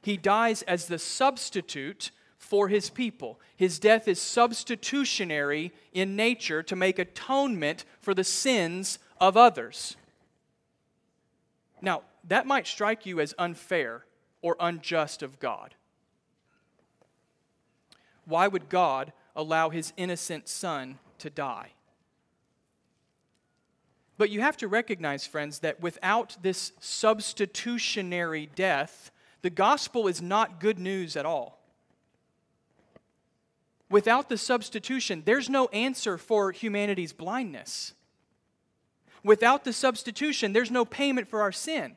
He 0.00 0.16
dies 0.16 0.62
as 0.62 0.86
the 0.86 0.98
substitute 0.98 2.12
for 2.38 2.68
his 2.68 2.90
people. 2.90 3.40
His 3.56 3.78
death 3.78 4.06
is 4.06 4.20
substitutionary 4.20 5.72
in 5.92 6.14
nature 6.14 6.62
to 6.64 6.76
make 6.76 6.98
atonement 6.98 7.84
for 8.00 8.14
the 8.14 8.24
sins 8.24 8.98
of 9.20 9.36
others. 9.36 9.96
Now, 11.80 12.02
that 12.28 12.46
might 12.46 12.68
strike 12.68 13.04
you 13.04 13.20
as 13.20 13.34
unfair 13.38 14.04
or 14.42 14.56
unjust 14.60 15.22
of 15.22 15.38
God. 15.40 15.74
Why 18.24 18.46
would 18.48 18.68
God 18.68 19.12
allow 19.34 19.70
his 19.70 19.92
innocent 19.96 20.48
son 20.48 20.98
to 21.18 21.30
die? 21.30 21.70
But 24.18 24.30
you 24.30 24.40
have 24.40 24.56
to 24.58 24.68
recognize, 24.68 25.26
friends, 25.26 25.60
that 25.60 25.80
without 25.80 26.36
this 26.42 26.72
substitutionary 26.78 28.50
death, 28.54 29.10
the 29.40 29.50
gospel 29.50 30.06
is 30.06 30.22
not 30.22 30.60
good 30.60 30.78
news 30.78 31.16
at 31.16 31.26
all. 31.26 31.58
Without 33.90 34.28
the 34.28 34.38
substitution, 34.38 35.22
there's 35.26 35.50
no 35.50 35.66
answer 35.68 36.16
for 36.16 36.52
humanity's 36.52 37.12
blindness. 37.12 37.94
Without 39.24 39.64
the 39.64 39.72
substitution, 39.72 40.52
there's 40.52 40.70
no 40.70 40.84
payment 40.84 41.28
for 41.28 41.42
our 41.42 41.52
sin. 41.52 41.96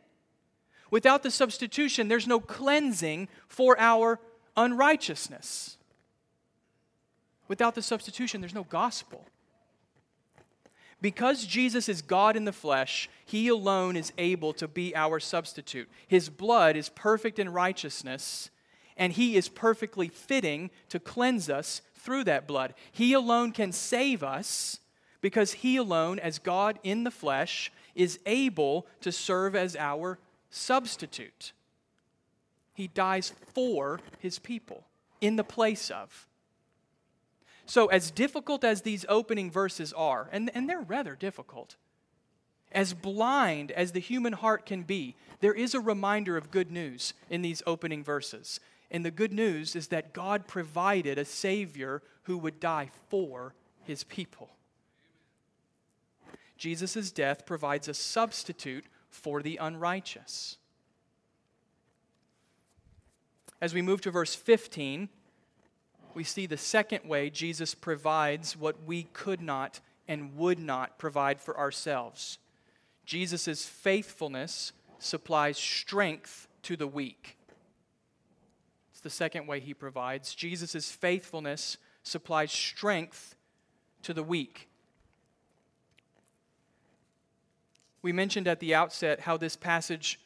Without 0.91 1.23
the 1.23 1.31
substitution, 1.31 2.07
there's 2.07 2.27
no 2.27 2.39
cleansing 2.39 3.27
for 3.47 3.79
our 3.79 4.19
unrighteousness. 4.55 5.77
Without 7.47 7.75
the 7.75 7.81
substitution, 7.81 8.41
there's 8.41 8.53
no 8.53 8.63
gospel. 8.63 9.25
Because 11.01 11.45
Jesus 11.45 11.89
is 11.89 12.01
God 12.01 12.35
in 12.35 12.45
the 12.45 12.51
flesh, 12.51 13.09
he 13.25 13.47
alone 13.47 13.95
is 13.95 14.13
able 14.17 14.53
to 14.53 14.67
be 14.67 14.95
our 14.95 15.19
substitute. 15.19 15.89
His 16.07 16.29
blood 16.29 16.75
is 16.75 16.89
perfect 16.89 17.37
in 17.37 17.49
righteousness, 17.49 18.49
and 18.97 19.13
he 19.13 19.35
is 19.35 19.49
perfectly 19.49 20.07
fitting 20.07 20.71
to 20.89 20.99
cleanse 20.99 21.49
us 21.49 21.81
through 21.95 22.23
that 22.23 22.47
blood. 22.47 22.73
He 22.91 23.13
alone 23.13 23.51
can 23.51 23.71
save 23.71 24.23
us 24.23 24.79
because 25.21 25.53
he 25.53 25.75
alone, 25.77 26.17
as 26.19 26.39
God 26.39 26.79
in 26.83 27.03
the 27.03 27.11
flesh, 27.11 27.71
is 27.93 28.19
able 28.25 28.87
to 29.01 29.11
serve 29.11 29.55
as 29.55 29.75
our 29.75 30.19
substitute. 30.49 31.53
He 32.73 32.87
dies 32.87 33.33
for 33.53 33.99
his 34.19 34.39
people, 34.39 34.85
in 35.21 35.35
the 35.35 35.43
place 35.43 35.89
of. 35.89 36.27
So, 37.65 37.87
as 37.87 38.11
difficult 38.11 38.63
as 38.63 38.81
these 38.81 39.05
opening 39.09 39.49
verses 39.49 39.91
are, 39.93 40.29
and, 40.31 40.51
and 40.53 40.69
they're 40.69 40.81
rather 40.81 41.15
difficult, 41.15 41.75
as 42.71 42.93
blind 42.93 43.71
as 43.71 43.93
the 43.93 43.99
human 43.99 44.33
heart 44.33 44.65
can 44.65 44.83
be, 44.83 45.15
there 45.39 45.53
is 45.53 45.73
a 45.73 45.79
reminder 45.79 46.37
of 46.37 46.51
good 46.51 46.71
news 46.71 47.13
in 47.29 47.41
these 47.41 47.63
opening 47.65 48.03
verses. 48.03 48.59
And 48.91 49.03
the 49.03 49.11
good 49.11 49.33
news 49.33 49.75
is 49.75 49.87
that 49.87 50.13
God 50.13 50.47
provided 50.47 51.17
a 51.17 51.25
Savior 51.25 52.03
who 52.23 52.37
would 52.37 52.59
die 52.59 52.89
for 53.09 53.55
his 53.83 54.03
people. 54.03 54.49
Jesus' 56.57 57.11
death 57.11 57.45
provides 57.45 57.87
a 57.87 57.93
substitute 57.93 58.85
for 59.15 59.41
the 59.41 59.57
unrighteous. 59.57 60.57
As 63.61 63.73
we 63.73 63.81
move 63.81 64.01
to 64.01 64.11
verse 64.11 64.35
15, 64.35 65.09
we 66.13 66.23
see 66.23 66.45
the 66.45 66.57
second 66.57 67.07
way 67.07 67.29
Jesus 67.29 67.73
provides 67.73 68.55
what 68.55 68.83
we 68.85 69.03
could 69.13 69.41
not 69.41 69.79
and 70.07 70.35
would 70.35 70.59
not 70.59 70.99
provide 70.99 71.41
for 71.41 71.57
ourselves. 71.57 72.37
Jesus' 73.05 73.65
faithfulness 73.65 74.71
supplies 74.99 75.57
strength 75.57 76.47
to 76.63 76.75
the 76.75 76.87
weak. 76.87 77.37
It's 78.91 79.01
the 79.01 79.09
second 79.09 79.47
way 79.47 79.59
he 79.59 79.73
provides. 79.73 80.35
Jesus' 80.35 80.91
faithfulness 80.91 81.77
supplies 82.03 82.51
strength 82.51 83.35
to 84.03 84.13
the 84.13 84.23
weak. 84.23 84.69
We 88.05 88.13
mentioned 88.13 88.47
at 88.47 88.59
the 88.59 88.75
outset 88.75 89.21
how 89.21 89.35
this 89.35 89.55
passage 89.55 90.19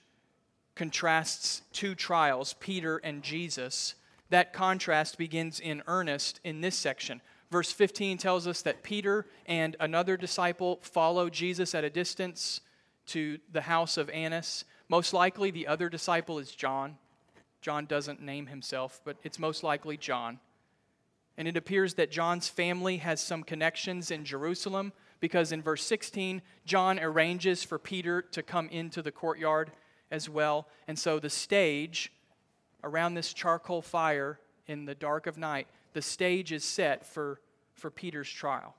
contrasts 0.75 1.62
two 1.71 1.95
trials, 1.95 2.53
Peter 2.59 2.98
and 2.98 3.24
Jesus. 3.24 3.95
That 4.31 4.51
contrast 4.51 5.17
begins 5.17 5.62
in 5.62 5.81
earnest 5.88 6.41
in 6.43 6.59
this 6.59 6.75
section. 6.75 7.21
Verse 7.50 7.71
15 7.71 8.17
tells 8.17 8.48
us 8.48 8.62
that 8.63 8.83
Peter 8.83 9.27
and 9.45 9.77
another 9.79 10.17
disciple 10.17 10.79
follow 10.81 11.29
Jesus 11.29 11.74
at 11.74 11.86
a 11.86 11.89
distance 11.89 12.59
to 13.05 13.39
the 13.50 13.62
house 13.62 13.95
of 13.95 14.09
Annas. 14.09 14.65
Most 14.89 15.13
likely, 15.13 15.50
the 15.50 15.67
other 15.67 15.88
disciple 15.88 16.38
is 16.38 16.51
John. 16.51 16.98
John 17.62 17.86
doesn't 17.86 18.21
name 18.21 18.48
himself, 18.48 19.00
but 19.05 19.15
it's 19.24 19.39
most 19.39 19.63
likely 19.63 19.95
John. 19.95 20.41
And 21.38 21.48
it 21.48 21.55
appears 21.55 21.93
that 21.93 22.12
John's 22.12 22.50
family 22.50 22.98
has 22.98 23.21
some 23.21 23.41
connections 23.41 24.12
in 24.12 24.25
Jerusalem 24.25 24.91
because 25.19 25.51
in 25.51 25.61
verse 25.61 25.83
16, 25.83 26.41
John 26.65 26.99
arranges 26.99 27.63
for 27.63 27.77
Peter 27.77 28.21
to 28.21 28.43
come 28.43 28.69
into 28.69 29.01
the 29.01 29.11
courtyard 29.11 29.71
as 30.11 30.29
well. 30.29 30.67
And 30.88 30.97
so 30.97 31.19
the 31.19 31.29
stage 31.29 32.11
around 32.83 33.13
this 33.13 33.33
charcoal 33.33 33.81
fire 33.81 34.39
in 34.67 34.85
the 34.85 34.95
dark 34.95 35.27
of 35.27 35.38
night, 35.38 35.67
the 35.93 36.01
stage 36.01 36.51
is 36.51 36.63
set 36.63 37.05
for, 37.05 37.41
for 37.73 37.91
Peter's 37.91 38.29
trial. 38.29 38.75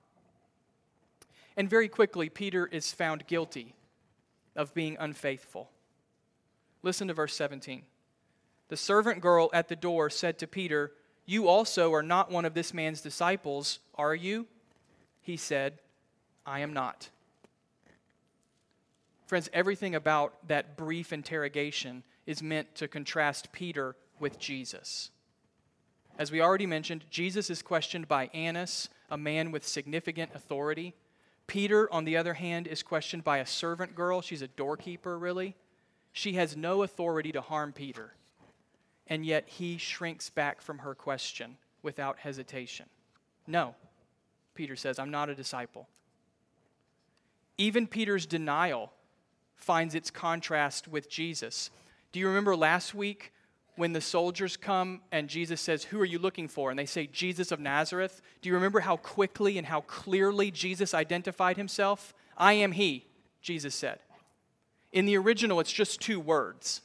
And 1.56 1.68
very 1.68 1.88
quickly, 1.88 2.28
Peter 2.28 2.66
is 2.66 2.92
found 2.92 3.26
guilty 3.26 3.74
of 4.56 4.72
being 4.72 4.96
unfaithful. 4.98 5.70
Listen 6.82 7.08
to 7.08 7.14
verse 7.14 7.34
17. 7.34 7.82
The 8.68 8.76
servant 8.76 9.20
girl 9.20 9.50
at 9.52 9.68
the 9.68 9.76
door 9.76 10.10
said 10.10 10.38
to 10.38 10.46
Peter, 10.46 10.92
You 11.26 11.48
also 11.48 11.92
are 11.92 12.02
not 12.02 12.30
one 12.30 12.44
of 12.44 12.54
this 12.54 12.72
man's 12.72 13.00
disciples, 13.00 13.80
are 13.96 14.14
you? 14.14 14.46
He 15.20 15.36
said, 15.36 15.80
I 16.50 16.60
am 16.60 16.72
not. 16.72 17.10
Friends, 19.26 19.48
everything 19.52 19.94
about 19.94 20.48
that 20.48 20.76
brief 20.76 21.12
interrogation 21.12 22.02
is 22.26 22.42
meant 22.42 22.74
to 22.74 22.88
contrast 22.88 23.52
Peter 23.52 23.94
with 24.18 24.40
Jesus. 24.40 25.10
As 26.18 26.32
we 26.32 26.40
already 26.40 26.66
mentioned, 26.66 27.04
Jesus 27.08 27.50
is 27.50 27.62
questioned 27.62 28.08
by 28.08 28.30
Annas, 28.34 28.88
a 29.12 29.16
man 29.16 29.52
with 29.52 29.64
significant 29.64 30.32
authority. 30.34 30.92
Peter, 31.46 31.88
on 31.92 32.04
the 32.04 32.16
other 32.16 32.34
hand, 32.34 32.66
is 32.66 32.82
questioned 32.82 33.22
by 33.22 33.38
a 33.38 33.46
servant 33.46 33.94
girl. 33.94 34.20
She's 34.20 34.42
a 34.42 34.48
doorkeeper, 34.48 35.16
really. 35.16 35.54
She 36.10 36.32
has 36.32 36.56
no 36.56 36.82
authority 36.82 37.30
to 37.30 37.40
harm 37.40 37.72
Peter, 37.72 38.14
and 39.06 39.24
yet 39.24 39.48
he 39.48 39.78
shrinks 39.78 40.30
back 40.30 40.60
from 40.60 40.78
her 40.78 40.96
question 40.96 41.58
without 41.80 42.18
hesitation. 42.18 42.86
No, 43.46 43.76
Peter 44.56 44.74
says, 44.74 44.98
I'm 44.98 45.12
not 45.12 45.30
a 45.30 45.34
disciple. 45.36 45.86
Even 47.60 47.86
Peter's 47.86 48.24
denial 48.24 48.90
finds 49.54 49.94
its 49.94 50.10
contrast 50.10 50.88
with 50.88 51.10
Jesus. 51.10 51.68
Do 52.10 52.18
you 52.18 52.26
remember 52.26 52.56
last 52.56 52.94
week 52.94 53.34
when 53.76 53.92
the 53.92 54.00
soldiers 54.00 54.56
come 54.56 55.02
and 55.12 55.28
Jesus 55.28 55.60
says, 55.60 55.84
Who 55.84 56.00
are 56.00 56.06
you 56.06 56.18
looking 56.18 56.48
for? 56.48 56.70
And 56.70 56.78
they 56.78 56.86
say, 56.86 57.06
Jesus 57.06 57.52
of 57.52 57.60
Nazareth. 57.60 58.22
Do 58.40 58.48
you 58.48 58.54
remember 58.54 58.80
how 58.80 58.96
quickly 58.96 59.58
and 59.58 59.66
how 59.66 59.82
clearly 59.82 60.50
Jesus 60.50 60.94
identified 60.94 61.58
himself? 61.58 62.14
I 62.34 62.54
am 62.54 62.72
he, 62.72 63.04
Jesus 63.42 63.74
said. 63.74 63.98
In 64.90 65.04
the 65.04 65.18
original, 65.18 65.60
it's 65.60 65.70
just 65.70 66.00
two 66.00 66.18
words. 66.18 66.80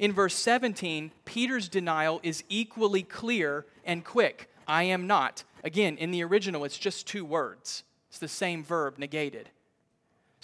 In 0.00 0.10
verse 0.10 0.34
17, 0.34 1.12
Peter's 1.24 1.68
denial 1.68 2.18
is 2.24 2.42
equally 2.48 3.04
clear 3.04 3.64
and 3.84 4.04
quick 4.04 4.50
I 4.66 4.82
am 4.82 5.06
not. 5.06 5.44
Again, 5.62 5.96
in 5.98 6.10
the 6.10 6.24
original, 6.24 6.64
it's 6.64 6.78
just 6.78 7.06
two 7.06 7.24
words. 7.24 7.84
It's 8.08 8.18
the 8.18 8.26
same 8.26 8.64
verb 8.64 8.98
negated. 8.98 9.50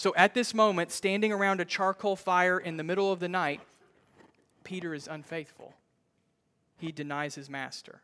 So 0.00 0.14
at 0.16 0.32
this 0.32 0.54
moment, 0.54 0.92
standing 0.92 1.30
around 1.30 1.60
a 1.60 1.66
charcoal 1.66 2.16
fire 2.16 2.58
in 2.58 2.78
the 2.78 2.82
middle 2.82 3.12
of 3.12 3.20
the 3.20 3.28
night, 3.28 3.60
Peter 4.64 4.94
is 4.94 5.06
unfaithful. 5.06 5.74
He 6.78 6.90
denies 6.90 7.34
his 7.34 7.50
master. 7.50 8.00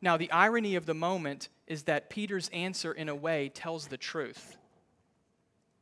Now, 0.00 0.16
the 0.16 0.30
irony 0.30 0.76
of 0.76 0.86
the 0.86 0.94
moment 0.94 1.48
is 1.66 1.82
that 1.82 2.08
Peter's 2.08 2.48
answer, 2.50 2.92
in 2.92 3.08
a 3.08 3.16
way, 3.16 3.48
tells 3.48 3.88
the 3.88 3.96
truth. 3.96 4.56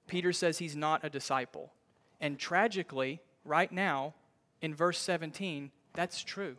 Peter 0.07 0.33
says 0.33 0.57
he's 0.57 0.75
not 0.75 1.05
a 1.05 1.11
disciple. 1.11 1.71
And 2.19 2.39
tragically, 2.39 3.21
right 3.45 3.71
now, 3.71 4.15
in 4.63 4.75
verse 4.75 5.01
17, 5.01 5.71
that's 5.93 6.23
true. 6.23 6.57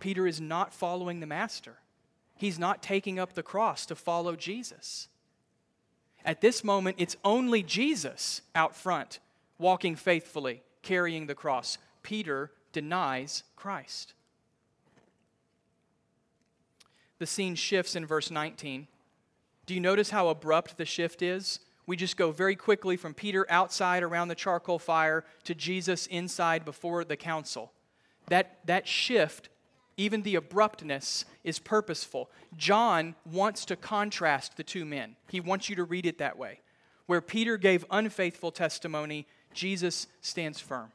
Peter 0.00 0.26
is 0.26 0.40
not 0.40 0.74
following 0.74 1.20
the 1.20 1.26
Master, 1.28 1.76
he's 2.34 2.58
not 2.58 2.82
taking 2.82 3.16
up 3.16 3.34
the 3.34 3.44
cross 3.44 3.86
to 3.86 3.94
follow 3.94 4.34
Jesus. 4.34 5.06
At 6.26 6.42
this 6.42 6.62
moment, 6.62 6.96
it's 6.98 7.16
only 7.24 7.62
Jesus 7.62 8.42
out 8.54 8.76
front, 8.76 9.20
walking 9.58 9.96
faithfully, 9.96 10.62
carrying 10.82 11.26
the 11.26 11.34
cross. 11.34 11.78
Peter 12.02 12.50
denies 12.72 13.44
Christ. 13.56 14.12
The 17.18 17.26
scene 17.26 17.54
shifts 17.54 17.96
in 17.96 18.04
verse 18.04 18.30
19. 18.30 18.86
Do 19.64 19.72
you 19.72 19.80
notice 19.80 20.10
how 20.10 20.28
abrupt 20.28 20.76
the 20.76 20.84
shift 20.84 21.22
is? 21.22 21.60
we 21.86 21.96
just 21.96 22.16
go 22.16 22.32
very 22.32 22.56
quickly 22.56 22.96
from 22.96 23.14
Peter 23.14 23.46
outside 23.48 24.02
around 24.02 24.28
the 24.28 24.34
charcoal 24.34 24.78
fire 24.78 25.24
to 25.44 25.54
Jesus 25.54 26.06
inside 26.08 26.64
before 26.64 27.04
the 27.04 27.16
council. 27.16 27.72
That, 28.28 28.58
that 28.66 28.88
shift, 28.88 29.48
even 29.96 30.22
the 30.22 30.34
abruptness, 30.34 31.24
is 31.42 31.58
purposeful. 31.58 32.30
John 32.56 33.14
wants 33.24 33.64
to 33.66 33.76
contrast 33.76 34.56
the 34.56 34.62
two 34.62 34.84
men. 34.84 35.16
He 35.28 35.40
wants 35.40 35.70
you 35.70 35.76
to 35.76 35.84
read 35.84 36.06
it 36.06 36.18
that 36.18 36.38
way. 36.38 36.60
Where 37.06 37.20
Peter 37.20 37.56
gave 37.56 37.84
unfaithful 37.90 38.50
testimony, 38.50 39.26
Jesus 39.54 40.06
stands 40.20 40.60
firm. 40.60 40.92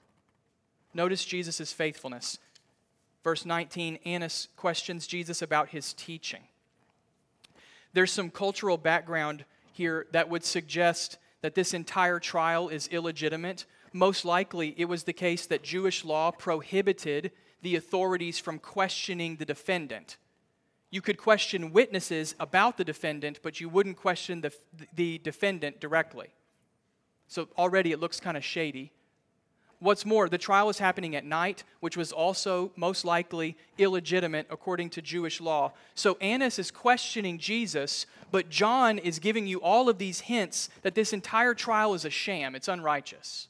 Notice 0.94 1.26
Jesus' 1.26 1.72
faithfulness. 1.74 2.38
Verse 3.24 3.46
19 3.46 4.00
Annas 4.06 4.48
questions 4.56 5.08
Jesus 5.08 5.42
about 5.42 5.70
his 5.70 5.94
teaching. 5.94 6.42
There's 7.94 8.12
some 8.12 8.30
cultural 8.30 8.78
background 8.78 9.46
here 9.74 10.08
that 10.12 10.30
would 10.30 10.44
suggest 10.44 11.18
that 11.42 11.56
this 11.56 11.74
entire 11.74 12.20
trial 12.20 12.70
is 12.70 12.88
illegitimate. 12.88 13.66
Most 13.94 14.26
likely, 14.26 14.76
it 14.78 14.86
was 14.86 15.04
the 15.04 15.14
case 15.14 15.46
that 15.48 15.64
Jewish 15.64 16.06
law 16.06 16.32
prohibited 16.32 17.32
the 17.62 17.76
authorities 17.76 18.40
from 18.40 18.60
questioning 18.60 19.36
the 19.36 19.46
defendant. 19.46 20.18
You 20.90 21.02
could 21.02 21.18
question 21.18 21.72
witnesses 21.72 22.36
about 22.40 22.78
the 22.78 22.84
defendant, 22.84 23.40
but 23.42 23.60
you 23.62 23.70
wouldn't 23.70 23.98
question 23.98 24.42
the, 24.42 24.54
the 24.94 25.20
defendant 25.20 25.80
directly. 25.80 26.28
So 27.28 27.48
already 27.58 27.94
it 27.94 28.00
looks 28.00 28.20
kind 28.20 28.36
of 28.36 28.44
shady. 28.44 28.92
What's 29.80 30.06
more, 30.06 30.30
the 30.30 30.38
trial 30.38 30.68
was 30.68 30.78
happening 30.78 31.16
at 31.16 31.26
night, 31.26 31.64
which 31.80 31.98
was 31.98 32.12
also 32.12 32.72
most 32.76 33.04
likely 33.04 33.58
illegitimate 33.80 34.46
according 34.52 34.92
to 34.92 35.02
Jewish 35.02 35.42
law. 35.42 35.72
So 35.96 36.18
Annas 36.22 36.60
is 36.60 36.70
questioning 36.70 37.40
Jesus, 37.40 38.06
but 38.30 38.50
John 38.50 39.00
is 39.00 39.18
giving 39.18 39.48
you 39.48 39.60
all 39.60 39.90
of 39.90 39.98
these 39.98 40.20
hints 40.20 40.70
that 40.84 40.94
this 40.94 41.14
entire 41.14 41.56
trial 41.56 41.96
is 41.96 42.06
a 42.06 42.12
sham, 42.12 42.54
it's 42.54 42.68
unrighteous. 42.68 43.48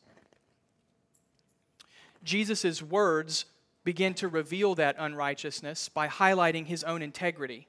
Jesus' 2.24 2.82
words 2.82 3.46
begin 3.84 4.14
to 4.16 4.28
reveal 4.28 4.76
that 4.76 4.96
unrighteousness 5.00 5.90
by 5.90 6.08
highlighting 6.08 6.66
his 6.66 6.84
own 6.84 7.02
integrity, 7.02 7.68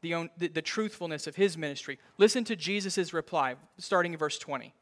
the, 0.00 0.14
own, 0.14 0.30
the, 0.38 0.48
the 0.48 0.62
truthfulness 0.62 1.26
of 1.26 1.36
his 1.36 1.58
ministry. 1.58 1.98
Listen 2.18 2.44
to 2.44 2.56
Jesus' 2.56 3.12
reply, 3.12 3.56
starting 3.78 4.12
in 4.12 4.18
verse 4.18 4.38
20. 4.38 4.72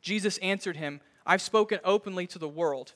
Jesus 0.00 0.38
answered 0.38 0.76
him, 0.76 1.00
I've 1.26 1.42
spoken 1.42 1.78
openly 1.84 2.26
to 2.28 2.38
the 2.38 2.48
world. 2.48 2.94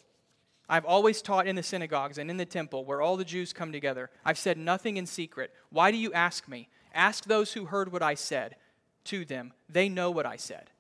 I've 0.68 0.85
always 0.85 1.22
taught 1.22 1.46
in 1.46 1.55
the 1.55 1.62
synagogues 1.62 2.18
and 2.18 2.31
in 2.31 2.37
the 2.37 2.44
temple 2.44 2.85
where 2.85 3.01
all 3.01 3.16
the 3.16 3.25
Jews 3.25 3.53
come 3.53 3.70
together. 3.70 4.11
I've 4.25 4.38
said 4.38 4.59
nothing 4.59 4.96
in 4.96 5.07
secret. 5.07 5.53
Why 5.70 5.90
do 5.90 5.96
you 5.96 6.12
ask 6.12 6.49
me? 6.49 6.68
Ask 6.92 7.25
those 7.25 7.53
who 7.53 7.66
heard 7.66 7.92
what 7.92 8.03
I 8.03 8.14
said 8.14 8.57
to 9.05 9.25
them. 9.25 9.53
They 9.68 9.88
know 9.88 10.11
what 10.11 10.27
I 10.27 10.37
said. 10.37 10.70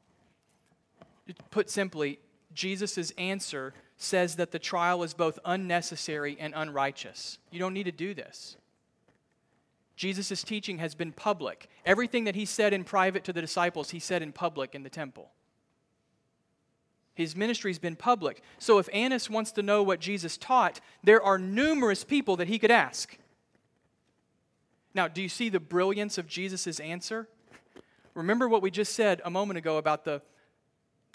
Put 1.50 1.70
simply, 1.70 2.18
Jesus' 2.52 3.12
answer 3.12 3.74
says 3.96 4.36
that 4.36 4.50
the 4.50 4.58
trial 4.58 5.02
is 5.02 5.14
both 5.14 5.38
unnecessary 5.44 6.36
and 6.38 6.52
unrighteous. 6.54 7.38
You 7.50 7.58
don't 7.58 7.74
need 7.74 7.84
to 7.84 7.92
do 7.92 8.14
this. 8.14 8.56
Jesus' 9.96 10.42
teaching 10.42 10.78
has 10.78 10.94
been 10.94 11.12
public. 11.12 11.68
Everything 11.86 12.24
that 12.24 12.34
he 12.34 12.44
said 12.44 12.74
in 12.74 12.84
private 12.84 13.24
to 13.24 13.32
the 13.32 13.40
disciples, 13.40 13.90
he 13.90 13.98
said 13.98 14.22
in 14.22 14.32
public 14.32 14.74
in 14.74 14.82
the 14.82 14.90
temple. 14.90 15.30
His 17.14 17.34
ministry's 17.34 17.78
been 17.78 17.96
public. 17.96 18.42
So 18.58 18.78
if 18.78 18.90
Annas 18.92 19.30
wants 19.30 19.52
to 19.52 19.62
know 19.62 19.82
what 19.82 20.00
Jesus 20.00 20.36
taught, 20.36 20.80
there 21.02 21.22
are 21.22 21.38
numerous 21.38 22.04
people 22.04 22.36
that 22.36 22.48
he 22.48 22.58
could 22.58 22.70
ask. 22.70 23.16
Now, 24.92 25.08
do 25.08 25.22
you 25.22 25.30
see 25.30 25.48
the 25.48 25.60
brilliance 25.60 26.18
of 26.18 26.26
Jesus' 26.26 26.78
answer? 26.78 27.26
Remember 28.12 28.48
what 28.48 28.60
we 28.60 28.70
just 28.70 28.92
said 28.92 29.22
a 29.24 29.30
moment 29.30 29.56
ago 29.56 29.78
about 29.78 30.04
the, 30.04 30.20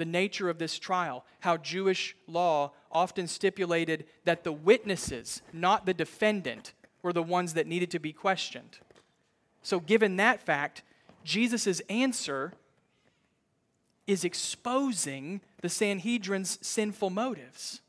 the 0.02 0.06
nature 0.06 0.50
of 0.50 0.58
this 0.58 0.80
trial, 0.80 1.24
how 1.42 1.58
Jewish 1.58 2.16
law 2.26 2.72
often 2.92 3.28
stipulated 3.28 4.06
that 4.26 4.44
the 4.44 4.52
witnesses, 4.52 5.44
not 5.54 5.86
the 5.86 5.94
defendant, 5.94 6.74
were 7.04 7.14
the 7.14 7.22
ones 7.22 7.54
that 7.54 7.68
needed 7.68 7.92
to 7.92 8.00
be 8.00 8.12
questioned. 8.12 8.80
So, 9.62 9.80
given 9.80 10.16
that 10.16 10.42
fact, 10.42 10.82
Jesus' 11.24 11.82
answer 11.82 12.54
is 14.08 14.24
exposing 14.24 15.42
the 15.62 15.70
Sanhedrin's 15.70 16.58
sinful 16.66 17.12
motives. 17.12 17.82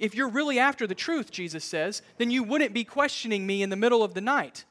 If 0.00 0.16
you're 0.16 0.28
really 0.28 0.58
after 0.58 0.88
the 0.88 0.94
truth, 0.96 1.30
Jesus 1.30 1.64
says, 1.64 2.02
then 2.16 2.32
you 2.32 2.42
wouldn't 2.42 2.74
be 2.74 2.82
questioning 2.82 3.46
me 3.46 3.62
in 3.62 3.70
the 3.70 3.76
middle 3.76 4.02
of 4.02 4.14
the 4.14 4.20
night. 4.20 4.64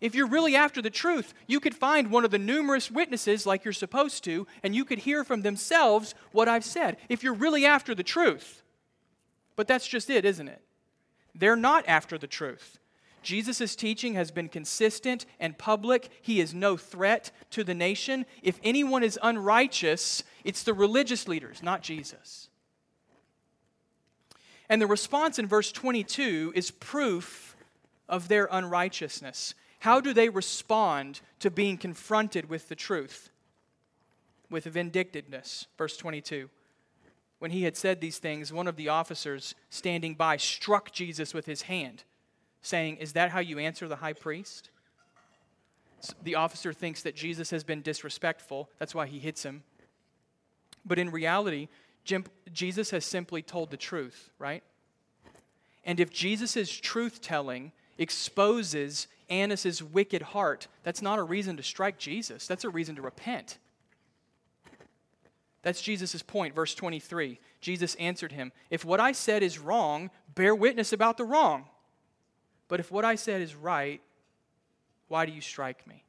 If 0.00 0.14
you're 0.14 0.28
really 0.28 0.54
after 0.54 0.80
the 0.80 0.90
truth, 0.90 1.34
you 1.46 1.60
could 1.60 1.74
find 1.74 2.10
one 2.10 2.24
of 2.24 2.30
the 2.30 2.38
numerous 2.38 2.90
witnesses 2.90 3.46
like 3.46 3.64
you're 3.64 3.72
supposed 3.72 4.24
to, 4.24 4.46
and 4.62 4.74
you 4.74 4.84
could 4.84 5.00
hear 5.00 5.24
from 5.24 5.42
themselves 5.42 6.14
what 6.32 6.48
I've 6.48 6.64
said. 6.64 6.96
If 7.08 7.22
you're 7.22 7.34
really 7.34 7.66
after 7.66 7.94
the 7.94 8.02
truth. 8.02 8.62
But 9.56 9.66
that's 9.66 9.88
just 9.88 10.08
it, 10.08 10.24
isn't 10.24 10.48
it? 10.48 10.62
They're 11.34 11.56
not 11.56 11.84
after 11.88 12.18
the 12.18 12.26
truth. 12.26 12.78
Jesus' 13.22 13.74
teaching 13.74 14.14
has 14.14 14.30
been 14.30 14.48
consistent 14.48 15.26
and 15.40 15.58
public. 15.58 16.08
He 16.22 16.40
is 16.40 16.54
no 16.54 16.76
threat 16.76 17.30
to 17.50 17.64
the 17.64 17.74
nation. 17.74 18.24
If 18.42 18.60
anyone 18.62 19.02
is 19.02 19.18
unrighteous, 19.22 20.22
it's 20.44 20.62
the 20.62 20.74
religious 20.74 21.26
leaders, 21.26 21.62
not 21.62 21.82
Jesus. 21.82 22.48
And 24.68 24.80
the 24.80 24.86
response 24.86 25.38
in 25.38 25.46
verse 25.46 25.72
22 25.72 26.52
is 26.54 26.70
proof 26.70 27.56
of 28.08 28.28
their 28.28 28.48
unrighteousness. 28.50 29.54
How 29.80 30.00
do 30.00 30.12
they 30.12 30.28
respond 30.28 31.20
to 31.40 31.50
being 31.50 31.76
confronted 31.76 32.48
with 32.48 32.68
the 32.68 32.74
truth? 32.74 33.30
With 34.50 34.64
vindictiveness. 34.64 35.66
Verse 35.76 35.96
22. 35.96 36.50
When 37.38 37.52
he 37.52 37.62
had 37.62 37.76
said 37.76 38.00
these 38.00 38.18
things, 38.18 38.52
one 38.52 38.66
of 38.66 38.76
the 38.76 38.88
officers 38.88 39.54
standing 39.70 40.14
by 40.14 40.36
struck 40.36 40.90
Jesus 40.90 41.32
with 41.32 41.46
his 41.46 41.62
hand, 41.62 42.02
saying, 42.62 42.96
Is 42.96 43.12
that 43.12 43.30
how 43.30 43.38
you 43.38 43.58
answer 43.58 43.86
the 43.86 43.96
high 43.96 44.12
priest? 44.12 44.70
The 46.22 46.34
officer 46.34 46.72
thinks 46.72 47.02
that 47.02 47.14
Jesus 47.14 47.50
has 47.50 47.62
been 47.62 47.82
disrespectful. 47.82 48.68
That's 48.78 48.94
why 48.94 49.06
he 49.06 49.18
hits 49.18 49.44
him. 49.44 49.62
But 50.84 50.98
in 50.98 51.10
reality, 51.10 51.68
Jesus 52.52 52.90
has 52.90 53.04
simply 53.04 53.42
told 53.42 53.70
the 53.70 53.76
truth, 53.76 54.30
right? 54.38 54.62
And 55.84 56.00
if 56.00 56.10
Jesus' 56.10 56.70
truth 56.70 57.20
telling 57.20 57.72
exposes 57.98 59.08
Annas' 59.28 59.82
wicked 59.82 60.22
heart, 60.22 60.68
that's 60.82 61.02
not 61.02 61.18
a 61.18 61.22
reason 61.22 61.56
to 61.56 61.62
strike 61.62 61.98
Jesus. 61.98 62.46
That's 62.46 62.64
a 62.64 62.70
reason 62.70 62.96
to 62.96 63.02
repent. 63.02 63.58
That's 65.62 65.82
Jesus' 65.82 66.22
point, 66.22 66.54
verse 66.54 66.74
23. 66.74 67.38
Jesus 67.60 67.94
answered 67.96 68.32
him, 68.32 68.52
If 68.70 68.84
what 68.84 69.00
I 69.00 69.12
said 69.12 69.42
is 69.42 69.58
wrong, 69.58 70.10
bear 70.34 70.54
witness 70.54 70.92
about 70.92 71.16
the 71.16 71.24
wrong. 71.24 71.66
But 72.68 72.80
if 72.80 72.90
what 72.90 73.04
I 73.04 73.16
said 73.16 73.42
is 73.42 73.54
right, 73.54 74.00
why 75.08 75.26
do 75.26 75.32
you 75.32 75.40
strike 75.40 75.86
me? 75.86 76.04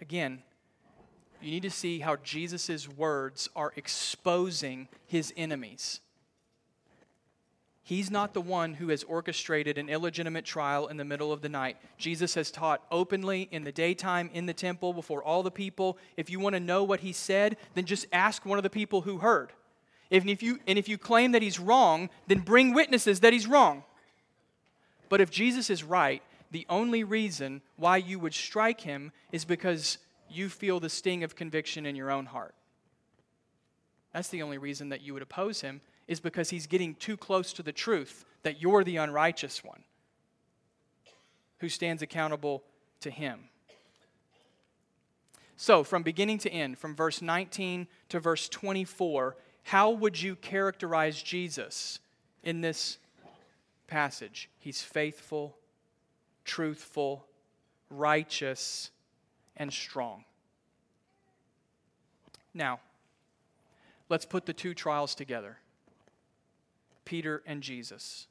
Again, 0.00 0.42
you 1.42 1.50
need 1.50 1.62
to 1.62 1.70
see 1.70 2.00
how 2.00 2.16
Jesus' 2.16 2.88
words 2.88 3.48
are 3.54 3.72
exposing 3.76 4.88
his 5.06 5.32
enemies. 5.36 6.00
He's 7.86 8.10
not 8.10 8.34
the 8.34 8.40
one 8.40 8.74
who 8.74 8.88
has 8.88 9.04
orchestrated 9.04 9.78
an 9.78 9.88
illegitimate 9.88 10.44
trial 10.44 10.88
in 10.88 10.96
the 10.96 11.04
middle 11.04 11.32
of 11.32 11.40
the 11.40 11.48
night. 11.48 11.76
Jesus 11.98 12.34
has 12.34 12.50
taught 12.50 12.82
openly 12.90 13.48
in 13.52 13.62
the 13.62 13.70
daytime 13.70 14.28
in 14.34 14.46
the 14.46 14.52
temple 14.52 14.92
before 14.92 15.22
all 15.22 15.44
the 15.44 15.52
people. 15.52 15.96
If 16.16 16.28
you 16.28 16.40
want 16.40 16.54
to 16.54 16.60
know 16.60 16.82
what 16.82 16.98
he 16.98 17.12
said, 17.12 17.56
then 17.74 17.84
just 17.84 18.06
ask 18.12 18.44
one 18.44 18.58
of 18.58 18.64
the 18.64 18.70
people 18.70 19.02
who 19.02 19.18
heard. 19.18 19.52
If, 20.10 20.42
you, 20.42 20.58
and 20.66 20.80
if 20.80 20.88
you 20.88 20.98
claim 20.98 21.30
that 21.30 21.42
he's 21.42 21.60
wrong, 21.60 22.10
then 22.26 22.40
bring 22.40 22.74
witnesses 22.74 23.20
that 23.20 23.32
he's 23.32 23.46
wrong. 23.46 23.84
But 25.08 25.20
if 25.20 25.30
Jesus 25.30 25.70
is 25.70 25.84
right, 25.84 26.24
the 26.50 26.66
only 26.68 27.04
reason 27.04 27.62
why 27.76 27.98
you 27.98 28.18
would 28.18 28.34
strike 28.34 28.80
him 28.80 29.12
is 29.30 29.44
because 29.44 29.98
you 30.28 30.48
feel 30.48 30.80
the 30.80 30.90
sting 30.90 31.22
of 31.22 31.36
conviction 31.36 31.86
in 31.86 31.94
your 31.94 32.10
own 32.10 32.26
heart. 32.26 32.56
That's 34.12 34.28
the 34.28 34.42
only 34.42 34.58
reason 34.58 34.88
that 34.88 35.02
you 35.02 35.14
would 35.14 35.22
oppose 35.22 35.60
him, 35.60 35.82
is 36.08 36.20
because 36.20 36.50
he's 36.50 36.66
getting 36.66 36.94
too 36.94 37.16
close 37.16 37.52
to 37.54 37.62
the 37.62 37.72
truth 37.72 38.24
that 38.42 38.60
you're 38.60 38.84
the 38.84 38.96
unrighteous 38.96 39.64
one 39.64 39.82
who 41.58 41.68
stands 41.68 42.02
accountable 42.02 42.62
to 43.00 43.10
him. 43.10 43.40
So, 45.56 45.82
from 45.82 46.02
beginning 46.02 46.38
to 46.38 46.50
end, 46.50 46.78
from 46.78 46.94
verse 46.94 47.22
19 47.22 47.88
to 48.10 48.20
verse 48.20 48.48
24, 48.48 49.36
how 49.64 49.90
would 49.90 50.20
you 50.20 50.36
characterize 50.36 51.22
Jesus 51.22 51.98
in 52.42 52.60
this 52.60 52.98
passage? 53.86 54.50
He's 54.58 54.82
faithful, 54.82 55.56
truthful, 56.44 57.24
righteous, 57.88 58.90
and 59.56 59.72
strong. 59.72 60.24
Now, 62.52 62.80
let's 64.10 64.26
put 64.26 64.44
the 64.44 64.52
two 64.52 64.74
trials 64.74 65.14
together 65.14 65.58
Peter 67.06 67.42
and 67.46 67.62
Jesus. 67.62 68.26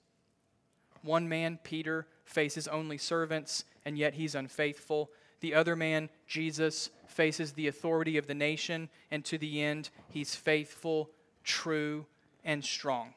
One 1.01 1.27
man, 1.27 1.57
Peter, 1.63 2.05
faces 2.23 2.67
only 2.67 2.99
servants, 2.99 3.63
and 3.85 3.97
yet 3.97 4.13
he's 4.13 4.35
unfaithful. 4.35 5.09
The 5.39 5.55
other 5.55 5.75
man, 5.75 6.09
Jesus, 6.27 6.91
faces 7.07 7.53
the 7.53 7.67
authority 7.67 8.17
of 8.17 8.27
the 8.27 8.35
nation, 8.35 8.89
and 9.09 9.25
to 9.25 9.39
the 9.39 9.63
end, 9.63 9.89
he's 10.09 10.35
faithful, 10.35 11.09
true, 11.43 12.05
and 12.43 12.63
strong. 12.63 13.13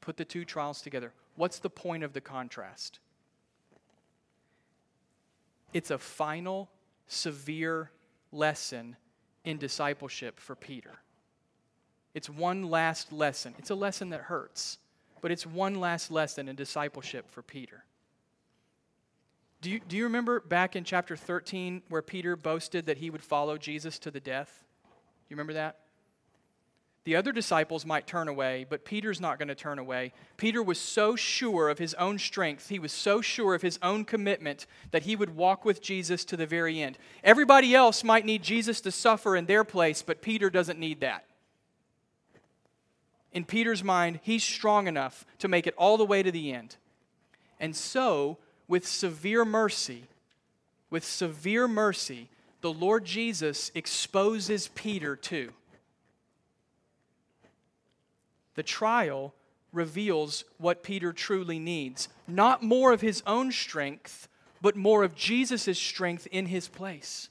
Put 0.00 0.16
the 0.16 0.24
two 0.24 0.44
trials 0.44 0.80
together. 0.80 1.12
What's 1.36 1.58
the 1.58 1.70
point 1.70 2.04
of 2.04 2.12
the 2.12 2.20
contrast? 2.20 3.00
It's 5.72 5.90
a 5.90 5.98
final, 5.98 6.68
severe 7.06 7.90
lesson 8.32 8.96
in 9.44 9.58
discipleship 9.58 10.40
for 10.40 10.54
Peter. 10.56 10.98
It's 12.14 12.28
one 12.28 12.70
last 12.70 13.12
lesson. 13.12 13.54
It's 13.58 13.70
a 13.70 13.74
lesson 13.74 14.10
that 14.10 14.22
hurts, 14.22 14.78
but 15.20 15.30
it's 15.30 15.46
one 15.46 15.76
last 15.76 16.10
lesson 16.10 16.48
in 16.48 16.56
discipleship 16.56 17.30
for 17.30 17.42
Peter. 17.42 17.84
Do 19.60 19.70
you, 19.70 19.80
do 19.80 19.96
you 19.96 20.04
remember 20.04 20.40
back 20.40 20.74
in 20.74 20.84
chapter 20.84 21.16
13 21.16 21.82
where 21.88 22.02
Peter 22.02 22.34
boasted 22.34 22.86
that 22.86 22.98
he 22.98 23.10
would 23.10 23.22
follow 23.22 23.58
Jesus 23.58 23.98
to 24.00 24.10
the 24.10 24.20
death? 24.20 24.64
Do 24.82 24.88
you 25.28 25.36
remember 25.36 25.52
that? 25.52 25.76
The 27.04 27.16
other 27.16 27.32
disciples 27.32 27.86
might 27.86 28.06
turn 28.06 28.28
away, 28.28 28.66
but 28.68 28.84
Peter's 28.84 29.20
not 29.20 29.38
going 29.38 29.48
to 29.48 29.54
turn 29.54 29.78
away. 29.78 30.12
Peter 30.36 30.62
was 30.62 30.78
so 30.78 31.16
sure 31.16 31.70
of 31.70 31.78
his 31.78 31.94
own 31.94 32.18
strength, 32.18 32.68
he 32.68 32.78
was 32.78 32.92
so 32.92 33.20
sure 33.20 33.54
of 33.54 33.62
his 33.62 33.78
own 33.82 34.04
commitment 34.04 34.66
that 34.90 35.04
he 35.04 35.16
would 35.16 35.34
walk 35.34 35.64
with 35.64 35.80
Jesus 35.80 36.24
to 36.26 36.36
the 36.36 36.46
very 36.46 36.80
end. 36.80 36.98
Everybody 37.24 37.74
else 37.74 38.04
might 38.04 38.26
need 38.26 38.42
Jesus 38.42 38.80
to 38.82 38.90
suffer 38.90 39.34
in 39.34 39.46
their 39.46 39.64
place, 39.64 40.02
but 40.02 40.20
Peter 40.20 40.50
doesn't 40.50 40.78
need 40.78 41.00
that. 41.00 41.24
In 43.32 43.44
Peter's 43.44 43.84
mind, 43.84 44.20
he's 44.22 44.42
strong 44.42 44.86
enough 44.86 45.24
to 45.38 45.48
make 45.48 45.66
it 45.66 45.74
all 45.76 45.96
the 45.96 46.04
way 46.04 46.22
to 46.22 46.32
the 46.32 46.52
end. 46.52 46.76
And 47.58 47.76
so, 47.76 48.38
with 48.66 48.86
severe 48.86 49.44
mercy, 49.44 50.04
with 50.90 51.04
severe 51.04 51.68
mercy, 51.68 52.28
the 52.60 52.72
Lord 52.72 53.04
Jesus 53.04 53.70
exposes 53.74 54.68
Peter 54.68 55.16
too 55.16 55.52
the 58.60 58.64
trial 58.64 59.32
reveals 59.72 60.44
what 60.58 60.82
Peter 60.82 61.14
truly 61.14 61.58
needs. 61.58 62.10
Not 62.28 62.62
more 62.62 62.92
of 62.92 63.00
his 63.00 63.22
own 63.26 63.52
strength, 63.52 64.28
but 64.60 64.76
more 64.76 65.02
of 65.02 65.14
Jesus' 65.14 65.78
strength 65.78 66.28
in 66.30 66.44
his 66.44 66.68
place. 66.68 67.30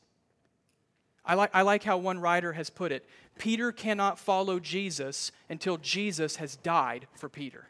I 1.24 1.36
like, 1.36 1.52
I 1.54 1.62
like 1.62 1.84
how 1.84 1.98
one 1.98 2.20
writer 2.20 2.54
has 2.54 2.72
put 2.72 2.92
it 2.92 3.06
Peter 3.40 3.72
cannot 3.72 4.20
follow 4.20 4.60
Jesus 4.60 5.32
until 5.50 5.78
Jesus 5.78 6.36
has 6.36 6.58
died 6.58 7.08
for 7.16 7.28
Peter. 7.28 7.68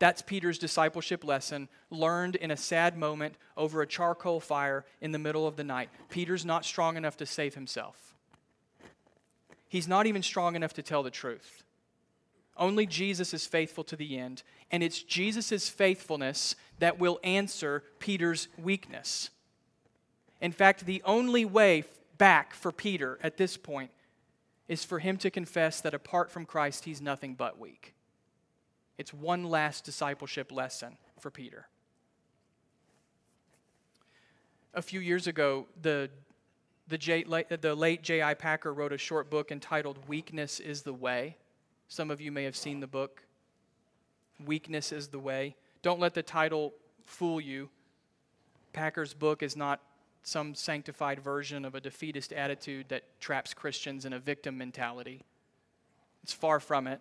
That's 0.00 0.22
Peter's 0.22 0.58
discipleship 0.58 1.22
lesson, 1.22 1.68
learned 1.90 2.34
in 2.34 2.50
a 2.50 2.56
sad 2.56 2.96
moment 2.96 3.36
over 3.56 3.82
a 3.82 3.86
charcoal 3.86 4.40
fire 4.40 4.84
in 5.00 5.12
the 5.12 5.18
middle 5.18 5.46
of 5.46 5.54
the 5.54 5.62
night. 5.62 5.90
Peter's 6.08 6.44
not 6.44 6.64
strong 6.64 6.96
enough 6.96 7.16
to 7.18 7.26
save 7.26 7.54
himself 7.54 8.10
he's 9.70 9.88
not 9.88 10.06
even 10.06 10.22
strong 10.22 10.56
enough 10.56 10.74
to 10.74 10.82
tell 10.82 11.02
the 11.02 11.10
truth. 11.10 11.62
Only 12.56 12.84
Jesus 12.84 13.32
is 13.32 13.46
faithful 13.46 13.84
to 13.84 13.96
the 13.96 14.18
end, 14.18 14.42
and 14.70 14.82
it's 14.82 15.02
Jesus' 15.02 15.70
faithfulness 15.70 16.56
that 16.80 16.98
will 16.98 17.18
answer 17.24 17.84
Peter's 17.98 18.48
weakness. 18.58 19.30
In 20.42 20.52
fact, 20.52 20.84
the 20.84 21.00
only 21.06 21.46
way 21.46 21.84
back 22.20 22.52
for 22.52 22.70
Peter 22.70 23.18
at 23.22 23.38
this 23.38 23.56
point 23.56 23.90
is 24.68 24.84
for 24.84 24.98
him 24.98 25.16
to 25.16 25.30
confess 25.30 25.80
that 25.80 25.94
apart 25.94 26.30
from 26.30 26.44
Christ, 26.44 26.84
he's 26.84 27.00
nothing 27.00 27.34
but 27.34 27.58
weak. 27.58 27.94
It's 28.98 29.14
one 29.14 29.44
last 29.44 29.84
discipleship 29.84 30.52
lesson 30.52 30.98
for 31.18 31.30
Peter. 31.30 31.66
A 34.74 34.82
few 34.82 35.00
years 35.00 35.26
ago, 35.26 35.66
the 35.80 36.10
the, 36.88 36.98
J, 36.98 37.22
the 37.22 37.74
late 37.74 38.02
J.I. 38.02 38.34
Packer 38.34 38.74
wrote 38.74 38.92
a 38.92 38.98
short 38.98 39.30
book 39.30 39.52
entitled 39.52 39.96
Weakness 40.08 40.58
is 40.58 40.82
the 40.82 40.92
Way. 40.92 41.36
Some 41.88 42.10
of 42.10 42.20
you 42.20 42.32
may 42.32 42.42
have 42.42 42.56
seen 42.56 42.80
the 42.80 42.88
book. 42.88 43.22
Weakness 44.44 44.90
is 44.90 45.06
the 45.08 45.20
Way. 45.20 45.54
Don't 45.82 46.00
let 46.00 46.14
the 46.14 46.22
title 46.22 46.74
fool 47.04 47.40
you. 47.40 47.70
Packer's 48.72 49.14
book 49.14 49.42
is 49.44 49.56
not 49.56 49.80
some 50.22 50.54
sanctified 50.54 51.20
version 51.20 51.64
of 51.64 51.74
a 51.74 51.80
defeatist 51.80 52.32
attitude 52.32 52.86
that 52.88 53.04
traps 53.20 53.54
Christians 53.54 54.04
in 54.04 54.12
a 54.12 54.18
victim 54.18 54.58
mentality. 54.58 55.22
It's 56.22 56.32
far 56.32 56.60
from 56.60 56.86
it. 56.86 57.00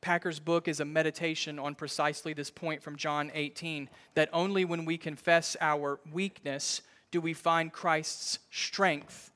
Packer's 0.00 0.38
book 0.38 0.68
is 0.68 0.80
a 0.80 0.84
meditation 0.84 1.58
on 1.58 1.74
precisely 1.74 2.32
this 2.32 2.50
point 2.50 2.82
from 2.82 2.96
John 2.96 3.30
18 3.34 3.88
that 4.14 4.28
only 4.32 4.64
when 4.64 4.84
we 4.84 4.98
confess 4.98 5.56
our 5.60 5.98
weakness 6.12 6.82
do 7.10 7.20
we 7.20 7.32
find 7.32 7.72
Christ's 7.72 8.38
strength 8.50 9.32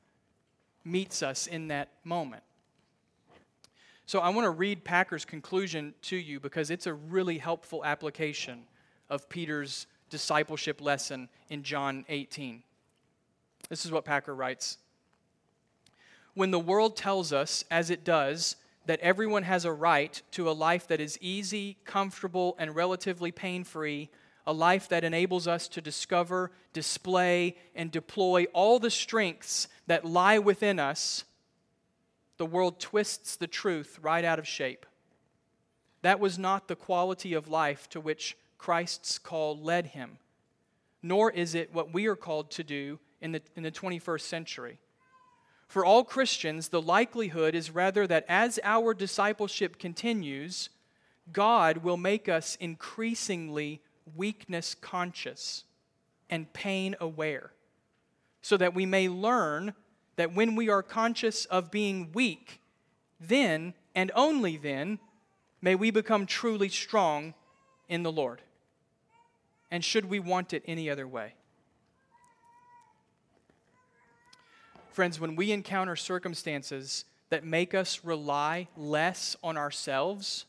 meets 0.85 1.23
us 1.23 1.47
in 1.47 1.69
that 1.69 1.89
moment. 2.05 2.43
So 4.07 4.19
I 4.21 4.29
want 4.31 4.45
to 4.45 4.51
read 4.51 4.85
Packer's 4.85 5.25
conclusion 5.25 5.95
to 6.03 6.17
you 6.17 6.41
because 6.41 6.71
it's 6.71 6.87
a 6.87 6.95
really 6.95 7.39
helpful 7.39 7.85
application 7.85 8.65
of 9.09 9.29
Peter's 9.29 9.87
discipleship 10.11 10.81
lesson 10.81 11.29
in 11.49 11.63
John 11.63 12.05
18. 12.09 12.63
This 13.69 13.85
is 13.87 13.93
what 13.93 14.05
Packer 14.05 14.35
writes 14.35 14.79
When 16.35 16.51
the 16.51 16.59
world 16.59 16.97
tells 16.97 17.33
us, 17.33 17.65
as 17.71 17.89
it 17.91 18.05
does, 18.05 18.57
that 18.87 19.01
everyone 19.01 19.45
has 19.45 19.65
a 19.65 19.73
right 19.73 20.21
to 20.33 20.51
a 20.51 20.53
life 20.53 20.89
that 20.89 21.01
is 21.01 21.19
easy, 21.21 21.77
comfortable, 21.85 22.57
and 22.59 22.75
relatively 22.75 23.31
pain 23.31 23.63
free, 23.63 24.11
a 24.47 24.53
life 24.53 24.89
that 24.89 25.05
enables 25.05 25.47
us 25.47 25.69
to 25.69 25.81
discover, 25.81 26.51
display, 26.73 27.57
and 27.75 27.93
deploy 27.93 28.47
all 28.53 28.79
the 28.79 28.91
strengths 28.91 29.69
that 29.87 30.05
lie 30.05 30.39
within 30.39 30.79
us, 30.79 31.25
the 32.37 32.47
world 32.47 32.81
twists 32.81 33.37
the 33.37 33.47
truth 33.47 33.99
right 34.03 34.25
out 34.25 34.39
of 34.39 34.49
shape. 34.49 34.87
That 36.03 36.21
was 36.21 36.39
not 36.39 36.69
the 36.69 36.77
quality 36.77 37.35
of 37.35 37.49
life 37.49 37.89
to 37.91 38.01
which 38.01 38.37
Christ's 38.61 39.19
call 39.19 39.59
led 39.59 39.87
him, 39.87 40.19
nor 41.03 41.31
is 41.31 41.55
it 41.55 41.73
what 41.73 41.95
we 41.95 42.07
are 42.07 42.15
called 42.15 42.51
to 42.51 42.63
do 42.63 42.99
in 43.23 43.33
the, 43.33 43.41
in 43.57 43.63
the 43.63 43.71
21st 43.71 44.21
century. 44.21 44.79
For 45.67 45.83
all 45.83 46.05
Christians, 46.05 46.69
the 46.69 46.83
likelihood 46.83 47.55
is 47.55 47.71
rather 47.71 48.07
that 48.07 48.27
as 48.29 48.61
our 48.63 48.93
discipleship 48.93 49.79
continues, 49.79 50.69
God 51.33 51.79
will 51.79 51.97
make 51.97 52.29
us 52.29 52.57
increasingly 52.61 53.81
weakness 54.15 54.75
conscious 54.75 55.65
and 56.29 56.53
pain 56.53 56.97
aware, 57.01 57.53
so 58.43 58.59
that 58.59 58.75
we 58.75 58.85
may 58.85 59.09
learn 59.09 59.73
that 60.17 60.35
when 60.35 60.55
we 60.55 60.69
are 60.69 60.83
conscious 60.83 61.47
of 61.47 61.71
being 61.71 62.11
weak, 62.13 62.61
then 63.19 63.73
and 63.95 64.13
only 64.15 64.59
then 64.59 64.99
may 65.63 65.75
we 65.75 65.91
become 65.91 66.27
truly 66.27 66.69
strong 66.69 67.33
in 67.89 68.03
the 68.03 68.13
Lord. 68.13 68.43
And 69.71 69.85
should 69.85 70.07
we 70.07 70.19
want 70.19 70.53
it 70.53 70.63
any 70.67 70.91
other 70.91 71.07
way? 71.07 71.35
Friends, 74.91 75.21
when 75.21 75.37
we 75.37 75.53
encounter 75.53 75.95
circumstances 75.95 77.05
that 77.31 77.45
make 77.45 77.75
us 77.75 78.05
rely 78.05 78.69
less 78.77 79.37
on 79.43 79.57
ourselves, 79.57 80.47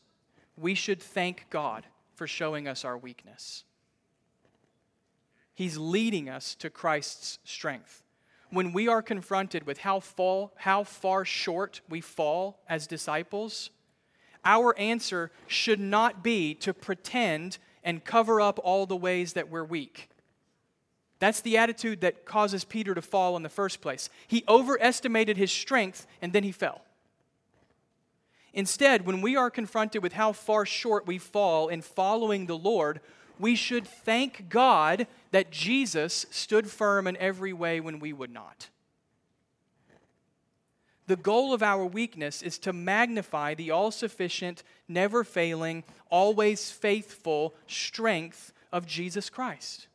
we 0.56 0.74
should 0.74 1.00
thank 1.00 1.46
God 1.48 1.86
for 2.16 2.26
showing 2.26 2.66
us 2.66 2.84
our 2.84 2.98
weakness. 2.98 3.64
He's 5.54 5.78
leading 5.78 6.28
us 6.28 6.54
to 6.56 6.70
Christ's 6.70 7.38
strength. 7.44 8.02
When 8.50 8.72
we 8.72 8.88
are 8.88 9.00
confronted 9.00 9.64
with 9.64 9.78
how, 9.78 10.00
fall, 10.00 10.52
how 10.56 10.84
far 10.84 11.24
short 11.24 11.80
we 11.88 12.00
fall 12.00 12.60
as 12.68 12.86
disciples, 12.86 13.70
our 14.44 14.76
answer 14.78 15.30
should 15.46 15.80
not 15.80 16.22
be 16.22 16.54
to 16.56 16.74
pretend 16.74 17.58
and 17.84 18.04
cover 18.04 18.40
up 18.40 18.60
all 18.62 18.86
the 18.86 18.96
ways 18.96 19.32
that 19.34 19.48
we're 19.48 19.64
weak. 19.64 20.08
That's 21.18 21.40
the 21.40 21.56
attitude 21.56 22.00
that 22.00 22.24
causes 22.24 22.64
Peter 22.64 22.94
to 22.94 23.02
fall 23.02 23.36
in 23.36 23.42
the 23.42 23.48
first 23.48 23.80
place. 23.80 24.10
He 24.26 24.44
overestimated 24.48 25.36
his 25.36 25.52
strength 25.52 26.06
and 26.20 26.32
then 26.32 26.42
he 26.42 26.52
fell. 26.52 26.82
Instead, 28.52 29.06
when 29.06 29.22
we 29.22 29.36
are 29.36 29.50
confronted 29.50 30.02
with 30.02 30.12
how 30.14 30.32
far 30.32 30.66
short 30.66 31.06
we 31.06 31.18
fall 31.18 31.68
in 31.68 31.80
following 31.80 32.46
the 32.46 32.58
Lord, 32.58 33.00
we 33.38 33.54
should 33.54 33.86
thank 33.86 34.48
God 34.48 35.06
that 35.30 35.50
Jesus 35.50 36.26
stood 36.30 36.68
firm 36.70 37.06
in 37.06 37.16
every 37.16 37.52
way 37.52 37.80
when 37.80 37.98
we 37.98 38.12
would 38.12 38.32
not. 38.32 38.68
The 41.06 41.16
goal 41.16 41.52
of 41.52 41.62
our 41.62 41.84
weakness 41.84 42.42
is 42.42 42.58
to 42.58 42.72
magnify 42.72 43.54
the 43.54 43.70
all 43.70 43.90
sufficient, 43.90 44.62
never 44.86 45.24
failing, 45.24 45.84
always 46.10 46.70
faithful 46.70 47.54
strength 47.66 48.52
of 48.72 48.86
Jesus 48.86 49.28
Christ. 49.28 49.88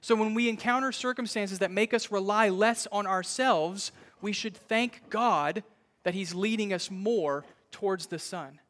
So 0.00 0.14
when 0.14 0.34
we 0.34 0.48
encounter 0.48 0.92
circumstances 0.92 1.58
that 1.58 1.70
make 1.70 1.92
us 1.92 2.10
rely 2.10 2.48
less 2.48 2.86
on 2.90 3.06
ourselves, 3.06 3.92
we 4.22 4.32
should 4.32 4.56
thank 4.56 5.02
God 5.10 5.62
that 6.04 6.14
He's 6.14 6.34
leading 6.34 6.72
us 6.72 6.90
more 6.90 7.44
towards 7.70 8.06
the 8.06 8.18
Son. 8.18 8.60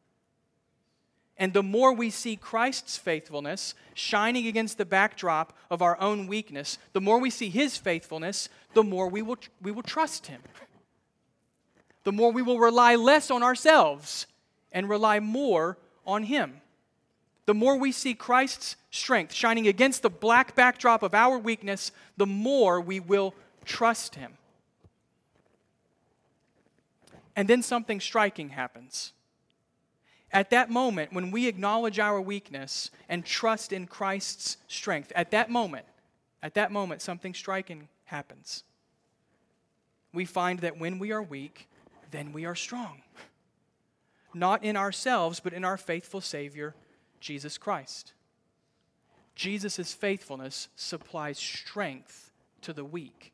And 1.37 1.53
the 1.53 1.63
more 1.63 1.93
we 1.93 2.09
see 2.09 2.35
Christ's 2.35 2.97
faithfulness 2.97 3.73
shining 3.93 4.45
against 4.45 4.77
the 4.77 4.85
backdrop 4.85 5.57
of 5.71 5.81
our 5.81 5.99
own 6.01 6.27
weakness, 6.27 6.77
the 6.91 6.99
more 6.99 7.17
we 7.19 7.29
see 7.29 7.49
His 7.49 7.77
faithfulness, 7.77 8.49
the 8.73 8.83
more 8.83 9.07
we 9.07 9.21
will, 9.21 9.37
we 9.61 9.71
will 9.71 9.83
trust 9.83 10.27
Him. 10.27 10.41
The 12.09 12.13
more 12.13 12.31
we 12.31 12.41
will 12.41 12.57
rely 12.57 12.95
less 12.95 13.29
on 13.29 13.43
ourselves 13.43 14.25
and 14.71 14.89
rely 14.89 15.19
more 15.19 15.77
on 16.07 16.23
Him 16.23 16.61
the 17.49 17.55
more 17.55 17.77
we 17.77 17.91
see 17.91 18.13
Christ's 18.13 18.75
strength 18.91 19.33
shining 19.33 19.67
against 19.67 20.03
the 20.03 20.09
black 20.11 20.53
backdrop 20.53 21.01
of 21.01 21.15
our 21.15 21.35
weakness, 21.39 21.91
the 22.15 22.27
more 22.27 22.79
we 22.79 22.99
will 22.99 23.33
trust 23.65 24.13
Him. 24.13 24.33
And 27.35 27.47
then 27.47 27.63
something 27.63 28.01
striking 28.01 28.49
happens. 28.49 29.13
At 30.31 30.51
that 30.51 30.69
moment, 30.69 31.11
when 31.11 31.31
we 31.31 31.47
acknowledge 31.47 31.97
our 31.97 32.21
weakness 32.21 32.91
and 33.09 33.25
trust 33.25 33.73
in 33.73 33.87
Christ's 33.87 34.57
strength, 34.67 35.11
at 35.15 35.31
that 35.31 35.49
moment, 35.49 35.87
at 36.43 36.53
that 36.53 36.71
moment, 36.71 37.01
something 37.01 37.33
striking 37.33 37.87
happens. 38.05 38.63
We 40.13 40.25
find 40.25 40.59
that 40.59 40.77
when 40.77 40.99
we 40.99 41.11
are 41.11 41.23
weak, 41.23 41.67
then 42.11 42.33
we 42.33 42.45
are 42.45 42.55
strong. 42.55 43.01
Not 44.33 44.63
in 44.63 44.77
ourselves, 44.77 45.39
but 45.39 45.53
in 45.53 45.65
our 45.65 45.77
faithful 45.77 46.21
Savior, 46.21 46.75
Jesus 47.19 47.57
Christ. 47.57 48.13
Jesus' 49.35 49.93
faithfulness 49.93 50.67
supplies 50.75 51.37
strength 51.37 52.31
to 52.61 52.73
the 52.73 52.85
weak. 52.85 53.33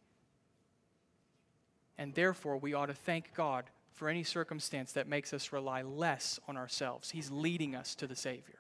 And 1.98 2.14
therefore, 2.14 2.58
we 2.58 2.74
ought 2.74 2.88
to 2.88 2.94
thank 2.94 3.34
God 3.34 3.66
for 3.92 4.10
any 4.10 4.24
circumstance 4.24 4.92
that 4.94 5.08
makes 5.08 5.34
us 5.34 5.54
rely 5.54 5.82
less 5.82 6.40
on 6.48 6.58
ourselves. 6.58 7.12
He's 7.12 7.32
leading 7.32 7.76
us 7.76 7.96
to 7.96 8.08
the 8.08 8.16
Savior. 8.16 8.60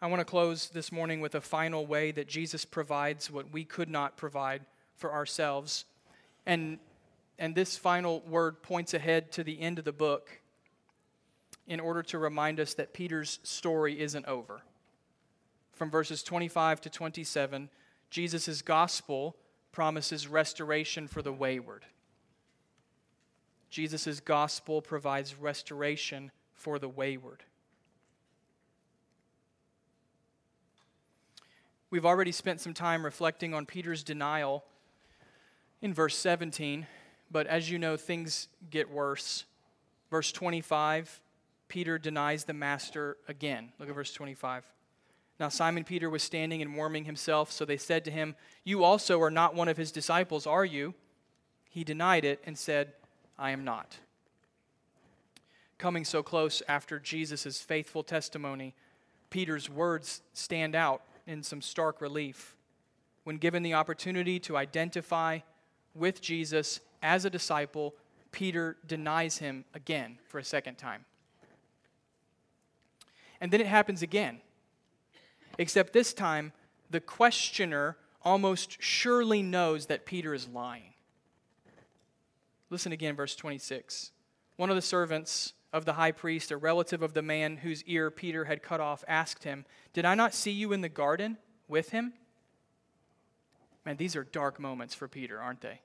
I 0.00 0.08
want 0.08 0.20
to 0.20 0.26
close 0.26 0.68
this 0.68 0.92
morning 0.92 1.20
with 1.20 1.34
a 1.34 1.40
final 1.40 1.86
way 1.86 2.12
that 2.12 2.28
Jesus 2.28 2.66
provides 2.66 3.30
what 3.30 3.50
we 3.50 3.64
could 3.64 3.88
not 3.88 4.18
provide 4.18 4.66
for 4.94 5.12
ourselves. 5.12 5.86
And, 6.46 6.78
and 7.38 7.54
this 7.54 7.76
final 7.76 8.20
word 8.20 8.62
points 8.62 8.94
ahead 8.94 9.32
to 9.32 9.44
the 9.44 9.60
end 9.60 9.78
of 9.78 9.84
the 9.84 9.92
book 9.92 10.40
in 11.66 11.80
order 11.80 12.02
to 12.04 12.18
remind 12.18 12.60
us 12.60 12.74
that 12.74 12.92
Peter's 12.92 13.40
story 13.42 14.00
isn't 14.00 14.26
over. 14.26 14.62
From 15.72 15.90
verses 15.90 16.22
25 16.22 16.80
to 16.82 16.90
27, 16.90 17.68
Jesus' 18.10 18.62
gospel 18.62 19.36
promises 19.72 20.28
restoration 20.28 21.08
for 21.08 21.22
the 21.22 21.32
wayward. 21.32 21.84
Jesus' 23.68 24.20
gospel 24.20 24.80
provides 24.80 25.34
restoration 25.34 26.30
for 26.54 26.78
the 26.78 26.88
wayward. 26.88 27.42
We've 31.90 32.06
already 32.06 32.32
spent 32.32 32.60
some 32.60 32.74
time 32.74 33.04
reflecting 33.04 33.54
on 33.54 33.66
Peter's 33.66 34.02
denial 34.02 34.64
in 35.82 35.92
verse 35.94 36.16
17, 36.16 36.86
but 37.30 37.46
as 37.46 37.70
you 37.70 37.78
know, 37.78 37.96
things 37.96 38.48
get 38.70 38.90
worse. 38.90 39.44
Verse 40.10 40.32
25 40.32 41.20
Peter 41.68 41.98
denies 41.98 42.44
the 42.44 42.52
master 42.52 43.16
again. 43.26 43.72
Look 43.80 43.88
at 43.88 43.94
verse 43.94 44.12
25. 44.12 44.64
Now 45.40 45.48
Simon 45.48 45.82
Peter 45.82 46.08
was 46.08 46.22
standing 46.22 46.62
and 46.62 46.76
warming 46.76 47.04
himself, 47.04 47.50
so 47.50 47.64
they 47.64 47.76
said 47.76 48.04
to 48.04 48.10
him, 48.10 48.36
You 48.64 48.84
also 48.84 49.20
are 49.20 49.30
not 49.30 49.54
one 49.54 49.68
of 49.68 49.76
his 49.76 49.90
disciples, 49.90 50.46
are 50.46 50.64
you? 50.64 50.94
He 51.68 51.84
denied 51.84 52.24
it 52.24 52.40
and 52.46 52.56
said, 52.56 52.92
I 53.38 53.50
am 53.50 53.64
not. 53.64 53.98
Coming 55.76 56.04
so 56.04 56.22
close 56.22 56.62
after 56.68 56.98
Jesus' 56.98 57.60
faithful 57.60 58.02
testimony, 58.02 58.74
Peter's 59.28 59.68
words 59.68 60.22
stand 60.32 60.74
out 60.74 61.02
in 61.26 61.42
some 61.42 61.60
stark 61.60 62.00
relief. 62.00 62.56
When 63.24 63.36
given 63.36 63.62
the 63.62 63.74
opportunity 63.74 64.38
to 64.40 64.56
identify 64.56 65.40
with 65.96 66.20
Jesus 66.20 66.80
as 67.02 67.24
a 67.24 67.30
disciple, 67.30 67.94
Peter 68.32 68.76
denies 68.86 69.38
him 69.38 69.64
again 69.74 70.18
for 70.28 70.38
a 70.38 70.44
second 70.44 70.76
time. 70.76 71.04
And 73.40 73.50
then 73.50 73.60
it 73.60 73.66
happens 73.66 74.02
again. 74.02 74.40
Except 75.58 75.92
this 75.92 76.12
time, 76.12 76.52
the 76.90 77.00
questioner 77.00 77.96
almost 78.22 78.82
surely 78.82 79.42
knows 79.42 79.86
that 79.86 80.06
Peter 80.06 80.34
is 80.34 80.48
lying. 80.48 80.94
Listen 82.70 82.92
again, 82.92 83.14
verse 83.14 83.36
26. 83.36 84.10
One 84.56 84.70
of 84.70 84.76
the 84.76 84.82
servants 84.82 85.52
of 85.72 85.84
the 85.84 85.92
high 85.94 86.12
priest, 86.12 86.50
a 86.50 86.56
relative 86.56 87.02
of 87.02 87.14
the 87.14 87.22
man 87.22 87.58
whose 87.58 87.84
ear 87.84 88.10
Peter 88.10 88.46
had 88.46 88.62
cut 88.62 88.80
off, 88.80 89.04
asked 89.06 89.44
him, 89.44 89.64
Did 89.92 90.04
I 90.04 90.14
not 90.14 90.34
see 90.34 90.50
you 90.50 90.72
in 90.72 90.80
the 90.80 90.88
garden 90.88 91.38
with 91.68 91.90
him? 91.90 92.14
Man, 93.86 93.96
these 93.96 94.16
are 94.16 94.24
dark 94.24 94.58
moments 94.58 94.96
for 94.96 95.06
Peter, 95.06 95.40
aren't 95.40 95.60
they? 95.60 95.80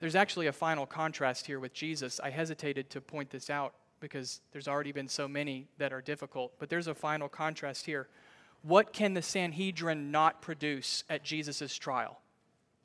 There's 0.00 0.16
actually 0.16 0.48
a 0.48 0.52
final 0.52 0.84
contrast 0.84 1.46
here 1.46 1.60
with 1.60 1.72
Jesus. 1.72 2.18
I 2.18 2.30
hesitated 2.30 2.90
to 2.90 3.00
point 3.00 3.30
this 3.30 3.48
out 3.48 3.74
because 4.00 4.40
there's 4.50 4.66
already 4.66 4.90
been 4.90 5.06
so 5.06 5.28
many 5.28 5.68
that 5.78 5.92
are 5.92 6.00
difficult. 6.00 6.52
But 6.58 6.70
there's 6.70 6.88
a 6.88 6.94
final 6.94 7.28
contrast 7.28 7.86
here. 7.86 8.08
What 8.62 8.92
can 8.92 9.14
the 9.14 9.22
Sanhedrin 9.22 10.10
not 10.10 10.42
produce 10.42 11.04
at 11.08 11.22
Jesus' 11.22 11.76
trial? 11.76 12.18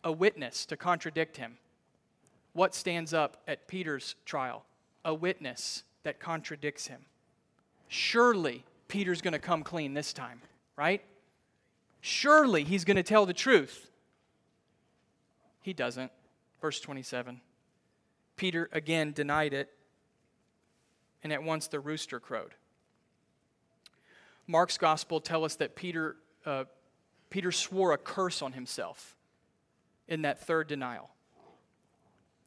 A 0.04 0.12
witness 0.12 0.66
to 0.68 0.78
contradict 0.78 1.38
him. 1.38 1.58
what 2.54 2.76
stands 2.76 3.14
up 3.14 3.42
at 3.48 3.68
Peter's 3.68 4.16
trial? 4.26 4.64
A 5.04 5.14
witness 5.14 5.84
that 6.04 6.20
contradicts 6.20 6.88
him. 6.88 7.02
Surely 7.88 8.64
Peter's 8.88 9.22
going 9.22 9.34
to 9.34 9.40
come 9.40 9.64
clean 9.64 9.94
this 9.94 10.14
time, 10.14 10.42
right? 10.78 11.02
Surely 12.08 12.64
he's 12.64 12.86
going 12.86 12.98
to 12.98 13.04
tell 13.04 13.26
the 13.26 13.34
truth. 13.34 13.90
He 15.64 15.74
doesn't. 15.74 16.12
Verse 16.62 16.80
27. 16.80 17.42
Peter 18.36 18.70
again 18.72 19.12
denied 19.12 19.54
it, 19.54 19.72
and 21.24 21.34
at 21.34 21.42
once 21.42 21.66
the 21.68 21.80
rooster 21.80 22.20
crowed. 22.20 22.54
Mark's 24.46 24.78
gospel 24.78 25.20
tells 25.20 25.46
us 25.46 25.56
that 25.56 25.76
Peter, 25.76 26.18
uh, 26.46 26.66
Peter 27.32 27.52
swore 27.52 27.92
a 27.92 27.98
curse 27.98 28.44
on 28.44 28.54
himself 28.54 29.16
in 30.08 30.22
that 30.22 30.46
third 30.46 30.68
denial. 30.68 31.10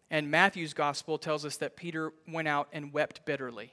And 0.08 0.30
Matthew's 0.30 0.72
gospel 0.72 1.18
tells 1.18 1.44
us 1.44 1.56
that 1.56 1.74
Peter 1.74 2.12
went 2.28 2.46
out 2.46 2.68
and 2.72 2.92
wept 2.92 3.24
bitterly. 3.24 3.72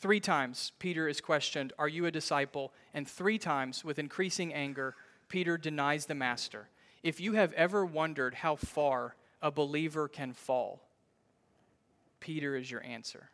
Three 0.00 0.20
times 0.20 0.72
Peter 0.78 1.08
is 1.08 1.20
questioned, 1.20 1.72
Are 1.78 1.88
you 1.88 2.06
a 2.06 2.10
disciple? 2.10 2.72
And 2.94 3.06
three 3.06 3.38
times, 3.38 3.84
with 3.84 3.98
increasing 3.98 4.54
anger, 4.54 4.94
Peter 5.28 5.58
denies 5.58 6.06
the 6.06 6.14
master. 6.14 6.68
If 7.02 7.20
you 7.20 7.34
have 7.34 7.52
ever 7.54 7.84
wondered 7.84 8.34
how 8.34 8.56
far 8.56 9.16
a 9.42 9.50
believer 9.50 10.08
can 10.08 10.32
fall, 10.32 10.80
Peter 12.20 12.56
is 12.56 12.70
your 12.70 12.82
answer. 12.82 13.30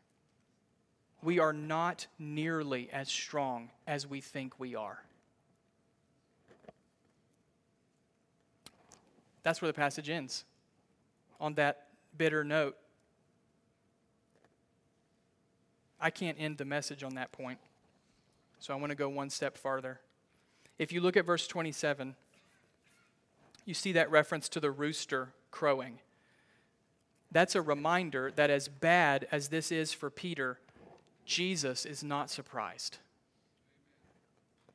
We 1.22 1.38
are 1.38 1.52
not 1.52 2.06
nearly 2.18 2.90
as 2.92 3.08
strong 3.08 3.70
as 3.86 4.06
we 4.06 4.20
think 4.20 4.58
we 4.58 4.74
are. 4.74 5.02
That's 9.42 9.60
where 9.60 9.68
the 9.68 9.74
passage 9.74 10.08
ends 10.08 10.44
on 11.40 11.54
that 11.54 11.88
bitter 12.16 12.44
note. 12.44 12.76
I 16.00 16.10
can't 16.10 16.36
end 16.40 16.58
the 16.58 16.64
message 16.64 17.02
on 17.02 17.14
that 17.14 17.32
point. 17.32 17.58
So 18.58 18.72
I 18.72 18.76
want 18.76 18.90
to 18.90 18.96
go 18.96 19.08
one 19.08 19.30
step 19.30 19.56
farther. 19.56 20.00
If 20.78 20.92
you 20.92 21.00
look 21.00 21.16
at 21.16 21.26
verse 21.26 21.46
27, 21.46 22.14
you 23.64 23.74
see 23.74 23.92
that 23.92 24.10
reference 24.10 24.48
to 24.50 24.60
the 24.60 24.70
rooster 24.70 25.30
crowing. 25.50 25.98
That's 27.30 27.54
a 27.54 27.62
reminder 27.62 28.32
that 28.36 28.50
as 28.50 28.68
bad 28.68 29.26
as 29.32 29.48
this 29.48 29.72
is 29.72 29.92
for 29.92 30.10
Peter, 30.10 30.58
Jesus 31.24 31.84
is 31.86 32.04
not 32.04 32.30
surprised. 32.30 32.98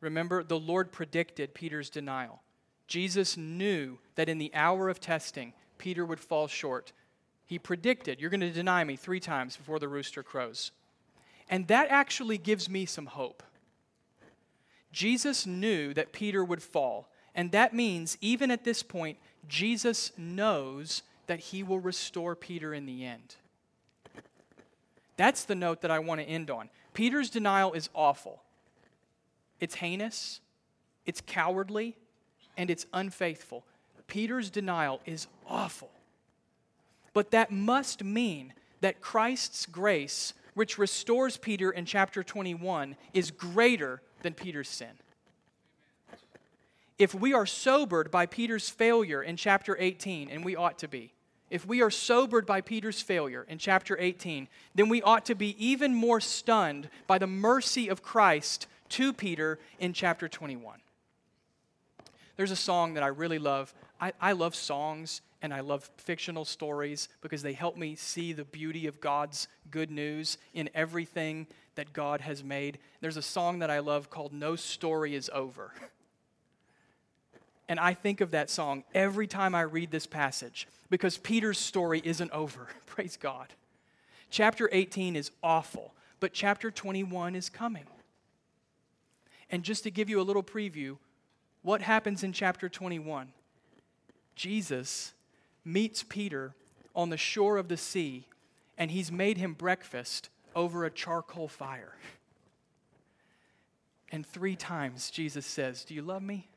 Remember, 0.01 0.43
the 0.43 0.59
Lord 0.59 0.91
predicted 0.91 1.53
Peter's 1.53 1.89
denial. 1.89 2.41
Jesus 2.87 3.37
knew 3.37 3.99
that 4.15 4.29
in 4.29 4.39
the 4.39 4.53
hour 4.53 4.89
of 4.89 4.99
testing, 4.99 5.53
Peter 5.77 6.05
would 6.05 6.19
fall 6.19 6.47
short. 6.47 6.91
He 7.45 7.59
predicted, 7.59 8.19
You're 8.19 8.29
going 8.29 8.39
to 8.41 8.51
deny 8.51 8.83
me 8.83 8.95
three 8.95 9.19
times 9.19 9.55
before 9.55 9.79
the 9.79 9.87
rooster 9.87 10.23
crows. 10.23 10.71
And 11.49 11.67
that 11.67 11.87
actually 11.89 12.37
gives 12.37 12.69
me 12.69 12.85
some 12.85 13.07
hope. 13.07 13.43
Jesus 14.91 15.45
knew 15.45 15.93
that 15.93 16.11
Peter 16.11 16.43
would 16.43 16.63
fall. 16.63 17.09
And 17.35 17.51
that 17.51 17.73
means, 17.73 18.17
even 18.21 18.51
at 18.51 18.63
this 18.63 18.83
point, 18.83 19.17
Jesus 19.47 20.11
knows 20.17 21.03
that 21.27 21.39
he 21.39 21.63
will 21.63 21.79
restore 21.79 22.35
Peter 22.35 22.73
in 22.73 22.85
the 22.85 23.05
end. 23.05 23.35
That's 25.15 25.43
the 25.43 25.55
note 25.55 25.81
that 25.81 25.91
I 25.91 25.99
want 25.99 26.21
to 26.21 26.27
end 26.27 26.49
on. 26.49 26.69
Peter's 26.93 27.29
denial 27.29 27.73
is 27.73 27.89
awful, 27.93 28.41
it's 29.59 29.75
heinous, 29.75 30.39
it's 31.05 31.21
cowardly, 31.21 31.95
and 32.57 32.69
it's 32.69 32.85
unfaithful. 32.93 33.63
Peter's 34.07 34.49
denial 34.49 35.01
is 35.05 35.27
awful. 35.47 35.91
But 37.13 37.31
that 37.31 37.51
must 37.51 38.03
mean 38.03 38.53
that 38.81 39.01
Christ's 39.01 39.65
grace, 39.65 40.33
which 40.53 40.77
restores 40.77 41.37
Peter 41.37 41.71
in 41.71 41.85
chapter 41.85 42.23
21, 42.23 42.95
is 43.13 43.31
greater 43.31 44.01
than 44.21 44.33
Peter's 44.33 44.69
sin. 44.69 44.99
If 46.97 47.15
we 47.15 47.33
are 47.33 47.45
sobered 47.45 48.11
by 48.11 48.25
Peter's 48.25 48.69
failure 48.69 49.23
in 49.23 49.37
chapter 49.37 49.77
18, 49.79 50.29
and 50.29 50.43
we 50.43 50.55
ought 50.55 50.77
to 50.79 50.87
be, 50.87 51.13
if 51.49 51.65
we 51.65 51.81
are 51.81 51.89
sobered 51.89 52.45
by 52.45 52.61
Peter's 52.61 53.01
failure 53.01 53.45
in 53.47 53.57
chapter 53.57 53.97
18, 53.99 54.47
then 54.75 54.89
we 54.89 55.01
ought 55.01 55.25
to 55.25 55.35
be 55.35 55.55
even 55.65 55.95
more 55.95 56.19
stunned 56.19 56.89
by 57.07 57.17
the 57.17 57.25
mercy 57.25 57.87
of 57.87 58.03
Christ 58.03 58.67
to 58.89 59.13
Peter 59.13 59.59
in 59.79 59.93
chapter 59.93 60.27
21. 60.27 60.79
There's 62.35 62.51
a 62.51 62.55
song 62.55 62.93
that 62.93 63.03
I 63.03 63.07
really 63.07 63.39
love 63.39 63.73
I, 63.99 64.13
I 64.19 64.31
love 64.31 64.55
songs 64.55 65.21
and 65.41 65.53
I 65.53 65.61
love 65.61 65.89
fictional 65.97 66.45
stories 66.45 67.09
because 67.21 67.41
they 67.41 67.53
help 67.53 67.77
me 67.77 67.95
see 67.95 68.33
the 68.33 68.45
beauty 68.45 68.87
of 68.87 68.99
God's 68.99 69.47
good 69.71 69.91
news 69.91 70.37
in 70.53 70.69
everything 70.73 71.47
that 71.75 71.93
God 71.93 72.21
has 72.21 72.43
made. 72.43 72.79
There's 73.01 73.17
a 73.17 73.21
song 73.21 73.59
that 73.59 73.69
I 73.69 73.79
love 73.79 74.09
called 74.09 74.33
No 74.33 74.55
Story 74.55 75.15
is 75.15 75.29
Over. 75.33 75.71
And 77.69 77.79
I 77.79 77.93
think 77.93 78.19
of 78.19 78.31
that 78.31 78.49
song 78.49 78.83
every 78.93 79.27
time 79.27 79.53
I 79.53 79.61
read 79.61 79.91
this 79.91 80.07
passage 80.07 80.67
because 80.89 81.17
Peter's 81.17 81.59
story 81.59 82.01
isn't 82.03 82.31
over. 82.31 82.67
Praise 82.87 83.15
God. 83.15 83.47
Chapter 84.31 84.69
18 84.71 85.15
is 85.15 85.31
awful, 85.43 85.93
but 86.19 86.33
chapter 86.33 86.71
21 86.71 87.35
is 87.35 87.49
coming. 87.49 87.85
And 89.51 89.63
just 89.63 89.83
to 89.83 89.91
give 89.91 90.09
you 90.09 90.19
a 90.19 90.23
little 90.23 90.43
preview, 90.43 90.97
what 91.61 91.81
happens 91.81 92.23
in 92.23 92.33
chapter 92.33 92.69
21? 92.69 93.31
Jesus 94.39 95.13
meets 95.65 96.01
Peter 96.01 96.53
on 96.95 97.09
the 97.09 97.17
shore 97.17 97.57
of 97.57 97.67
the 97.67 97.75
sea, 97.75 98.25
and 98.77 98.89
he's 98.89 99.11
made 99.11 99.37
him 99.37 99.53
breakfast 99.53 100.29
over 100.55 100.85
a 100.85 100.89
charcoal 100.89 101.49
fire. 101.49 101.97
And 104.13 104.25
three 104.25 104.55
times 104.55 105.11
Jesus 105.11 105.45
says, 105.45 105.83
Do 105.83 105.93
you 105.93 106.01
love 106.01 106.23
me? 106.23 106.47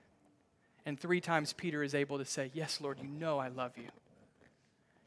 And 0.86 0.98
three 0.98 1.20
times 1.20 1.52
Peter 1.52 1.82
is 1.82 1.92
able 1.92 2.18
to 2.18 2.24
say, 2.24 2.52
Yes, 2.54 2.80
Lord, 2.80 2.98
you 3.02 3.08
know 3.08 3.40
I 3.40 3.48
love 3.48 3.72
you. 3.76 3.88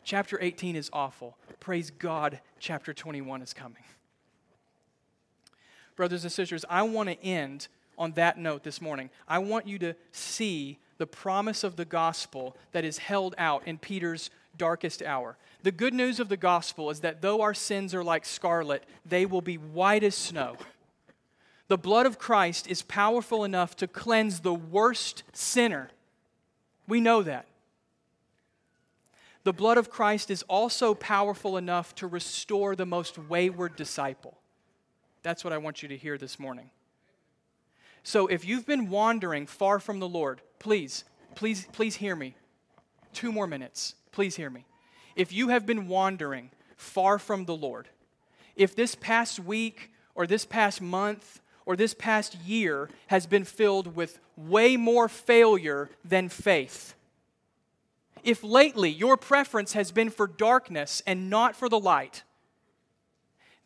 Chapter 0.04 0.38
18 0.42 0.76
is 0.76 0.90
awful. 0.92 1.38
Praise 1.62 1.92
God, 1.92 2.42
chapter 2.60 2.94
21 2.94 3.42
is 3.42 3.54
coming. 3.54 3.84
Brothers 5.96 6.24
and 6.24 6.32
sisters, 6.32 6.66
I 6.70 6.84
want 6.84 7.08
to 7.08 7.24
end 7.24 7.70
on 7.98 8.12
that 8.14 8.38
note 8.38 8.64
this 8.64 8.82
morning. 8.82 9.12
I 9.30 9.38
want 9.40 9.66
you 9.66 9.80
to 9.80 9.96
see 10.12 10.78
the 10.98 11.08
promise 11.08 11.64
of 11.64 11.76
the 11.76 11.86
gospel 11.86 12.56
that 12.72 12.86
is 12.86 12.98
held 12.98 13.36
out 13.38 13.68
in 13.68 13.78
Peter's 13.78 14.30
darkest 14.58 15.02
hour. 15.02 15.38
The 15.64 15.72
good 15.72 15.94
news 15.94 16.20
of 16.20 16.30
the 16.30 16.38
gospel 16.38 16.90
is 16.90 17.02
that 17.02 17.22
though 17.22 17.42
our 17.42 17.54
sins 17.54 17.94
are 17.94 18.04
like 18.04 18.26
scarlet, 18.26 18.84
they 19.06 19.26
will 19.26 19.42
be 19.42 19.58
white 19.58 20.04
as 20.04 20.16
snow. 20.16 20.58
The 21.68 21.78
blood 21.78 22.06
of 22.06 22.20
Christ 22.20 22.68
is 22.68 22.84
powerful 22.84 23.44
enough 23.44 23.76
to 23.78 23.88
cleanse 23.88 24.42
the 24.42 24.54
worst 24.54 25.24
sinner. 25.34 25.90
We 26.88 27.02
know 27.02 27.24
that. 27.24 27.48
The 29.44 29.54
blood 29.54 29.78
of 29.78 29.90
Christ 29.90 30.32
is 30.32 30.44
also 30.44 30.94
powerful 30.94 31.58
enough 31.58 31.94
to 31.96 32.08
restore 32.08 32.76
the 32.76 32.86
most 32.86 33.18
wayward 33.18 33.76
disciple. 33.76 34.38
That's 35.24 35.44
what 35.44 35.54
I 35.54 35.58
want 35.58 35.82
you 35.82 35.90
to 35.90 35.98
hear 35.98 36.18
this 36.18 36.40
morning. 36.40 36.70
So 38.04 38.28
if 38.28 38.46
you've 38.46 38.68
been 38.68 38.90
wandering 38.90 39.48
far 39.48 39.80
from 39.80 40.00
the 40.00 40.08
Lord, 40.08 40.42
please, 40.66 41.04
please, 41.36 41.68
please 41.74 41.98
hear 41.98 42.16
me. 42.16 42.34
Two 43.14 43.32
more 43.32 43.46
minutes. 43.46 43.94
Please 44.12 44.36
hear 44.36 44.50
me. 44.50 44.66
If 45.16 45.32
you 45.32 45.50
have 45.50 45.64
been 45.64 45.88
wandering 45.88 46.50
far 46.76 47.20
from 47.20 47.46
the 47.46 47.56
Lord, 47.56 47.88
if 48.56 48.76
this 48.76 48.96
past 48.96 49.40
week 49.40 49.92
or 50.16 50.26
this 50.26 50.44
past 50.44 50.82
month 50.82 51.40
or 51.68 51.76
this 51.76 51.94
past 51.94 52.34
year 52.40 52.90
has 53.08 53.28
been 53.28 53.44
filled 53.44 53.96
with 53.96 54.18
way 54.36 54.76
more 54.76 55.08
failure 55.08 55.92
than 56.04 56.30
faith, 56.30 56.96
if 58.24 58.44
lately 58.44 58.90
your 58.90 59.18
preference 59.18 59.74
has 59.74 59.92
been 59.92 60.10
for 60.10 60.26
darkness 60.26 61.00
and 61.06 61.30
not 61.30 61.56
for 61.56 61.70
the 61.70 61.80
light, 61.80 62.24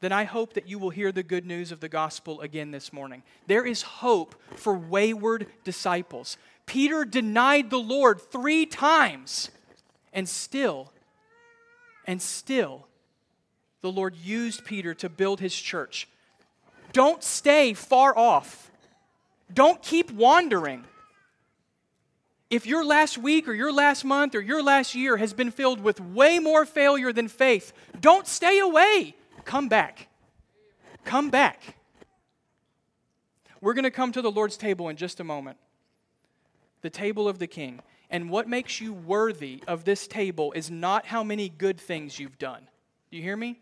then 0.02 0.12
I 0.12 0.24
hope 0.24 0.54
that 0.54 0.68
you 0.68 0.80
will 0.80 0.92
hear 0.92 1.12
the 1.12 1.24
good 1.24 1.46
news 1.46 1.72
of 1.72 1.80
the 1.80 1.90
gospel 1.90 2.40
again 2.42 2.72
this 2.72 2.94
morning. 2.94 3.24
There 3.48 3.66
is 3.66 3.82
hope 3.82 4.36
for 4.56 4.74
wayward 4.74 5.48
disciples. 5.64 6.38
Peter 6.66 7.04
denied 7.04 7.70
the 7.70 7.80
Lord 7.80 8.22
three 8.22 8.66
times, 8.66 9.50
and 10.14 10.28
still, 10.30 10.92
and 12.06 12.22
still, 12.22 12.88
the 13.82 13.92
Lord 13.92 14.16
used 14.16 14.66
Peter 14.66 14.94
to 14.96 15.10
build 15.10 15.40
his 15.40 15.56
church. 15.56 16.08
Don't 16.94 17.24
stay 17.24 17.74
far 17.74 18.18
off. 18.18 18.72
Don't 19.54 19.82
keep 19.82 20.12
wandering. 20.12 20.86
If 22.50 22.66
your 22.66 22.84
last 22.84 23.18
week 23.18 23.48
or 23.48 23.54
your 23.54 23.72
last 23.72 24.04
month 24.04 24.34
or 24.34 24.42
your 24.42 24.64
last 24.64 24.96
year 24.96 25.18
has 25.18 25.34
been 25.34 25.52
filled 25.52 25.82
with 25.82 26.02
way 26.02 26.40
more 26.40 26.66
failure 26.66 27.14
than 27.14 27.28
faith, 27.28 27.74
don't 28.00 28.28
stay 28.28 28.60
away. 28.60 29.16
Come 29.50 29.68
back. 29.68 30.10
Come 31.06 31.32
back. 31.32 31.76
We're 33.62 33.74
going 33.74 33.84
to 33.84 33.90
come 33.90 34.12
to 34.12 34.22
the 34.22 34.30
Lord's 34.30 34.58
table 34.58 34.90
in 34.90 34.96
just 34.96 35.20
a 35.20 35.24
moment. 35.24 35.58
The 36.84 36.92
table 36.92 37.28
of 37.28 37.40
the 37.40 37.48
king. 37.48 37.80
And 38.12 38.30
what 38.30 38.48
makes 38.48 38.80
you 38.80 38.94
worthy 38.94 39.64
of 39.68 39.86
this 39.86 40.06
table 40.06 40.52
is 40.52 40.70
not 40.70 41.08
how 41.08 41.24
many 41.24 41.50
good 41.50 41.80
things 41.80 42.20
you've 42.20 42.38
done. 42.38 42.68
Do 43.10 43.18
you 43.18 43.24
hear 43.24 43.36
me? 43.36 43.60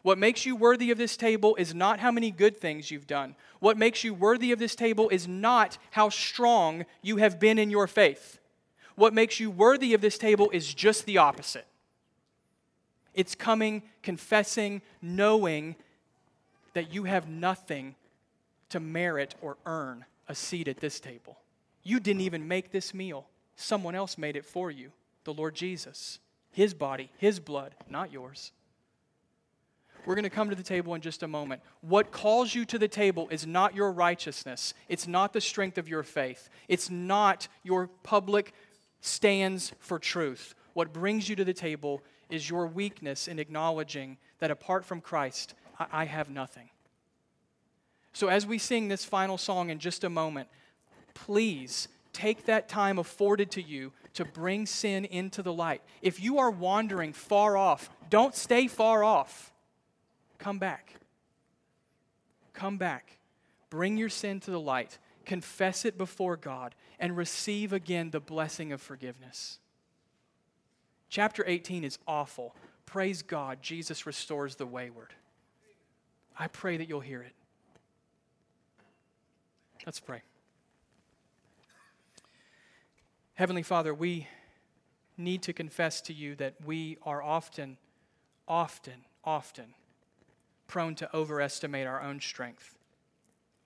What 0.00 0.16
makes 0.16 0.46
you 0.46 0.56
worthy 0.56 0.90
of 0.90 0.96
this 0.96 1.18
table 1.18 1.54
is 1.56 1.74
not 1.74 2.00
how 2.00 2.10
many 2.10 2.30
good 2.30 2.56
things 2.56 2.90
you've 2.90 3.06
done. 3.06 3.36
What 3.60 3.76
makes 3.76 4.04
you 4.04 4.14
worthy 4.14 4.52
of 4.52 4.58
this 4.58 4.74
table 4.74 5.10
is 5.10 5.28
not 5.28 5.76
how 5.90 6.08
strong 6.08 6.86
you 7.02 7.18
have 7.18 7.38
been 7.38 7.58
in 7.58 7.68
your 7.68 7.86
faith. 7.86 8.38
What 8.94 9.12
makes 9.12 9.38
you 9.38 9.50
worthy 9.50 9.92
of 9.92 10.00
this 10.00 10.16
table 10.16 10.48
is 10.48 10.72
just 10.72 11.04
the 11.04 11.18
opposite. 11.18 11.66
It's 13.14 13.34
coming, 13.34 13.82
confessing, 14.02 14.82
knowing 15.00 15.76
that 16.74 16.92
you 16.92 17.04
have 17.04 17.28
nothing 17.28 17.94
to 18.70 18.80
merit 18.80 19.34
or 19.40 19.56
earn 19.66 20.04
a 20.28 20.34
seat 20.34 20.68
at 20.68 20.78
this 20.78 21.00
table. 21.00 21.38
You 21.82 22.00
didn't 22.00 22.22
even 22.22 22.48
make 22.48 22.72
this 22.72 22.92
meal, 22.92 23.26
someone 23.56 23.94
else 23.94 24.18
made 24.18 24.36
it 24.36 24.44
for 24.44 24.70
you 24.70 24.90
the 25.24 25.32
Lord 25.32 25.54
Jesus. 25.54 26.18
His 26.50 26.74
body, 26.74 27.10
His 27.18 27.40
blood, 27.40 27.74
not 27.88 28.12
yours. 28.12 28.52
We're 30.06 30.14
going 30.14 30.24
to 30.24 30.30
come 30.30 30.50
to 30.50 30.56
the 30.56 30.62
table 30.62 30.94
in 30.94 31.00
just 31.00 31.22
a 31.22 31.28
moment. 31.28 31.62
What 31.80 32.12
calls 32.12 32.54
you 32.54 32.66
to 32.66 32.78
the 32.78 32.88
table 32.88 33.26
is 33.30 33.46
not 33.46 33.74
your 33.74 33.90
righteousness, 33.90 34.74
it's 34.88 35.08
not 35.08 35.32
the 35.32 35.40
strength 35.40 35.78
of 35.78 35.88
your 35.88 36.02
faith, 36.02 36.48
it's 36.68 36.90
not 36.90 37.48
your 37.62 37.88
public 38.02 38.52
stands 39.00 39.72
for 39.78 39.98
truth. 39.98 40.54
What 40.74 40.92
brings 40.92 41.28
you 41.28 41.36
to 41.36 41.44
the 41.44 41.54
table 41.54 42.02
is 42.30 42.48
your 42.48 42.66
weakness 42.66 43.28
in 43.28 43.38
acknowledging 43.38 44.18
that 44.38 44.50
apart 44.50 44.84
from 44.84 45.00
Christ, 45.00 45.54
I, 45.78 46.04
have 46.04 46.30
nothing. 46.30 46.70
So, 48.12 48.28
as 48.28 48.46
we 48.46 48.58
sing 48.58 48.88
this 48.88 49.04
final 49.04 49.36
song 49.38 49.70
in 49.70 49.78
just 49.78 50.04
a 50.04 50.10
moment, 50.10 50.48
please 51.14 51.88
take 52.12 52.46
that 52.46 52.68
time 52.68 52.98
afforded 52.98 53.50
to 53.52 53.62
you 53.62 53.92
to 54.14 54.24
bring 54.24 54.66
sin 54.66 55.04
into 55.04 55.42
the 55.42 55.52
light. 55.52 55.82
If 56.00 56.22
you 56.22 56.38
are 56.38 56.50
wandering 56.50 57.12
far 57.12 57.56
off, 57.56 57.90
don't 58.08 58.34
stay 58.34 58.68
far 58.68 59.02
off. 59.02 59.52
Come 60.38 60.58
back. 60.58 60.94
Come 62.52 62.78
back. 62.78 63.18
Bring 63.70 63.96
your 63.96 64.08
sin 64.08 64.38
to 64.40 64.50
the 64.52 64.60
light. 64.60 64.98
Confess 65.24 65.84
it 65.84 65.98
before 65.98 66.36
God 66.36 66.74
and 67.00 67.16
receive 67.16 67.72
again 67.72 68.10
the 68.10 68.20
blessing 68.20 68.70
of 68.72 68.80
forgiveness. 68.80 69.58
Chapter 71.08 71.44
18 71.46 71.84
is 71.84 71.98
awful. 72.06 72.54
Praise 72.86 73.22
God, 73.22 73.62
Jesus 73.62 74.06
restores 74.06 74.56
the 74.56 74.66
wayward. 74.66 75.14
I 76.38 76.48
pray 76.48 76.76
that 76.76 76.88
you'll 76.88 77.00
hear 77.00 77.22
it. 77.22 77.32
Let's 79.86 80.00
pray. 80.00 80.22
Heavenly 83.34 83.62
Father, 83.62 83.92
we 83.92 84.28
need 85.16 85.42
to 85.42 85.52
confess 85.52 86.00
to 86.02 86.12
you 86.12 86.34
that 86.36 86.54
we 86.64 86.98
are 87.02 87.22
often, 87.22 87.76
often, 88.48 89.04
often 89.24 89.74
prone 90.66 90.94
to 90.96 91.16
overestimate 91.16 91.86
our 91.86 92.02
own 92.02 92.20
strength. 92.20 92.76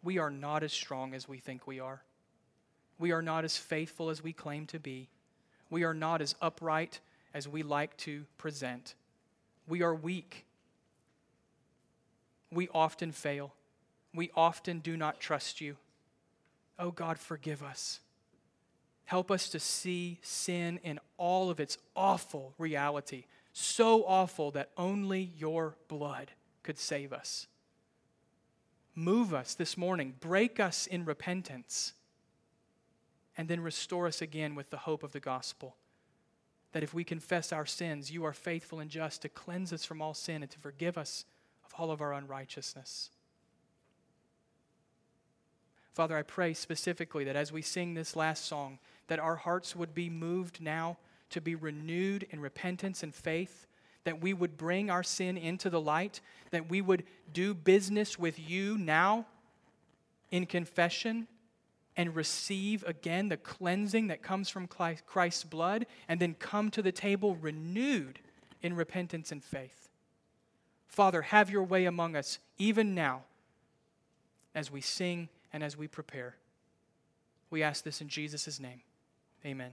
We 0.03 0.19
are 0.19 0.31
not 0.31 0.63
as 0.63 0.73
strong 0.73 1.15
as 1.15 1.29
we 1.29 1.39
think 1.39 1.67
we 1.67 1.81
are. 1.81 2.03
We 2.99 3.13
are 3.13 3.23
not 3.23 3.45
as 3.45 3.57
faithful 3.57 4.11
as 4.11 4.23
we 4.23 4.33
claim 4.33 4.67
to 4.67 4.79
be. 4.79 5.09
We 5.71 5.85
are 5.85 5.95
not 5.95 6.21
as 6.21 6.35
upright 6.41 7.01
as 7.35 7.49
we 7.49 7.63
like 7.63 7.97
to 7.99 8.25
present. 8.37 8.95
We 9.67 9.83
are 9.83 9.95
weak. 9.95 10.47
We 12.51 12.69
often 12.75 13.13
fail. 13.13 13.55
We 14.15 14.31
often 14.35 14.79
do 14.79 14.97
not 14.97 15.21
trust 15.21 15.61
you. 15.61 15.77
Oh 16.79 16.91
God, 16.91 17.19
forgive 17.19 17.63
us. 17.63 18.01
Help 19.05 19.31
us 19.31 19.49
to 19.49 19.59
see 19.59 20.19
sin 20.23 20.79
in 20.83 21.01
all 21.17 21.51
of 21.51 21.61
its 21.61 21.79
awful 21.97 22.53
reality, 22.59 23.25
so 23.53 24.05
awful 24.05 24.51
that 24.51 24.71
only 24.77 25.33
your 25.37 25.77
blood 25.89 26.31
could 26.63 26.79
save 26.79 27.13
us. 27.13 27.47
Move 28.95 29.33
us 29.33 29.55
this 29.55 29.77
morning, 29.77 30.15
break 30.21 30.61
us 30.61 30.87
in 30.87 31.05
repentance, 31.05 31.95
and 33.37 33.49
then 33.49 33.61
restore 33.61 34.07
us 34.07 34.21
again 34.21 34.55
with 34.55 34.71
the 34.71 34.77
hope 34.77 35.03
of 35.03 35.13
the 35.13 35.21
gospel. 35.21 35.77
That 36.73 36.83
if 36.83 36.93
we 36.93 37.05
confess 37.05 37.53
our 37.53 37.67
sins, 37.67 38.11
you 38.11 38.25
are 38.25 38.33
faithful 38.33 38.81
and 38.81 38.91
just 38.91 39.23
to 39.23 39.29
cleanse 39.29 39.73
us 39.73 39.85
from 39.85 40.03
all 40.03 40.15
sin 40.15 40.43
and 40.43 40.51
to 40.51 40.59
forgive 40.59 40.99
us 40.99 41.25
of 41.65 41.73
all 41.79 41.91
of 41.91 42.01
our 42.01 42.13
unrighteousness. 42.13 43.11
Father, 45.95 46.17
I 46.17 46.23
pray 46.23 46.55
specifically 46.55 47.25
that 47.25 47.37
as 47.37 47.51
we 47.51 47.63
sing 47.63 47.95
this 47.95 48.15
last 48.15 48.45
song, 48.45 48.79
that 49.09 49.19
our 49.19 49.37
hearts 49.37 49.75
would 49.75 49.95
be 49.95 50.09
moved 50.09 50.61
now 50.61 50.99
to 51.31 51.41
be 51.41 51.55
renewed 51.55 52.27
in 52.31 52.41
repentance 52.41 53.03
and 53.03 53.15
faith 53.15 53.67
that 54.09 54.23
we 54.23 54.33
would 54.33 54.57
bring 54.57 54.89
our 54.89 55.03
sin 55.03 55.37
into 55.37 55.69
the 55.69 55.81
light, 55.81 56.23
that 56.51 56.71
we 56.71 56.81
would 56.81 57.05
do 57.31 57.53
business 57.53 58.19
with 58.19 58.39
you 58.39 58.79
now 58.79 59.27
in 60.31 60.47
confession 60.47 61.27
and 61.99 62.17
receive 62.17 62.83
again 62.87 63.29
the 63.29 63.37
cleansing 63.37 64.07
that 64.07 64.23
comes 64.23 64.49
from 64.49 64.67
Christ's 64.67 65.45
blood, 65.45 65.85
and 66.09 66.19
then 66.19 66.35
come 66.39 66.71
to 66.71 66.81
the 66.81 66.93
table 66.93 67.35
renewed 67.35 68.21
in 68.63 68.75
repentance 68.75 69.33
and 69.33 69.45
faith. 69.45 69.89
Father, 70.87 71.23
have 71.23 71.51
your 71.51 71.65
way 71.65 71.85
among 71.85 72.17
us 72.17 72.39
even 72.57 72.95
now 72.95 73.23
as 74.55 74.71
we 74.71 74.81
sing 74.81 75.29
and 75.53 75.63
as 75.63 75.77
we 75.77 75.87
prepare. 75.87 76.37
We 77.51 77.63
ask 77.63 77.85
this 77.85 78.01
in 78.01 78.09
Jesus' 78.09 78.59
name. 78.61 78.81
Amen. 79.45 79.73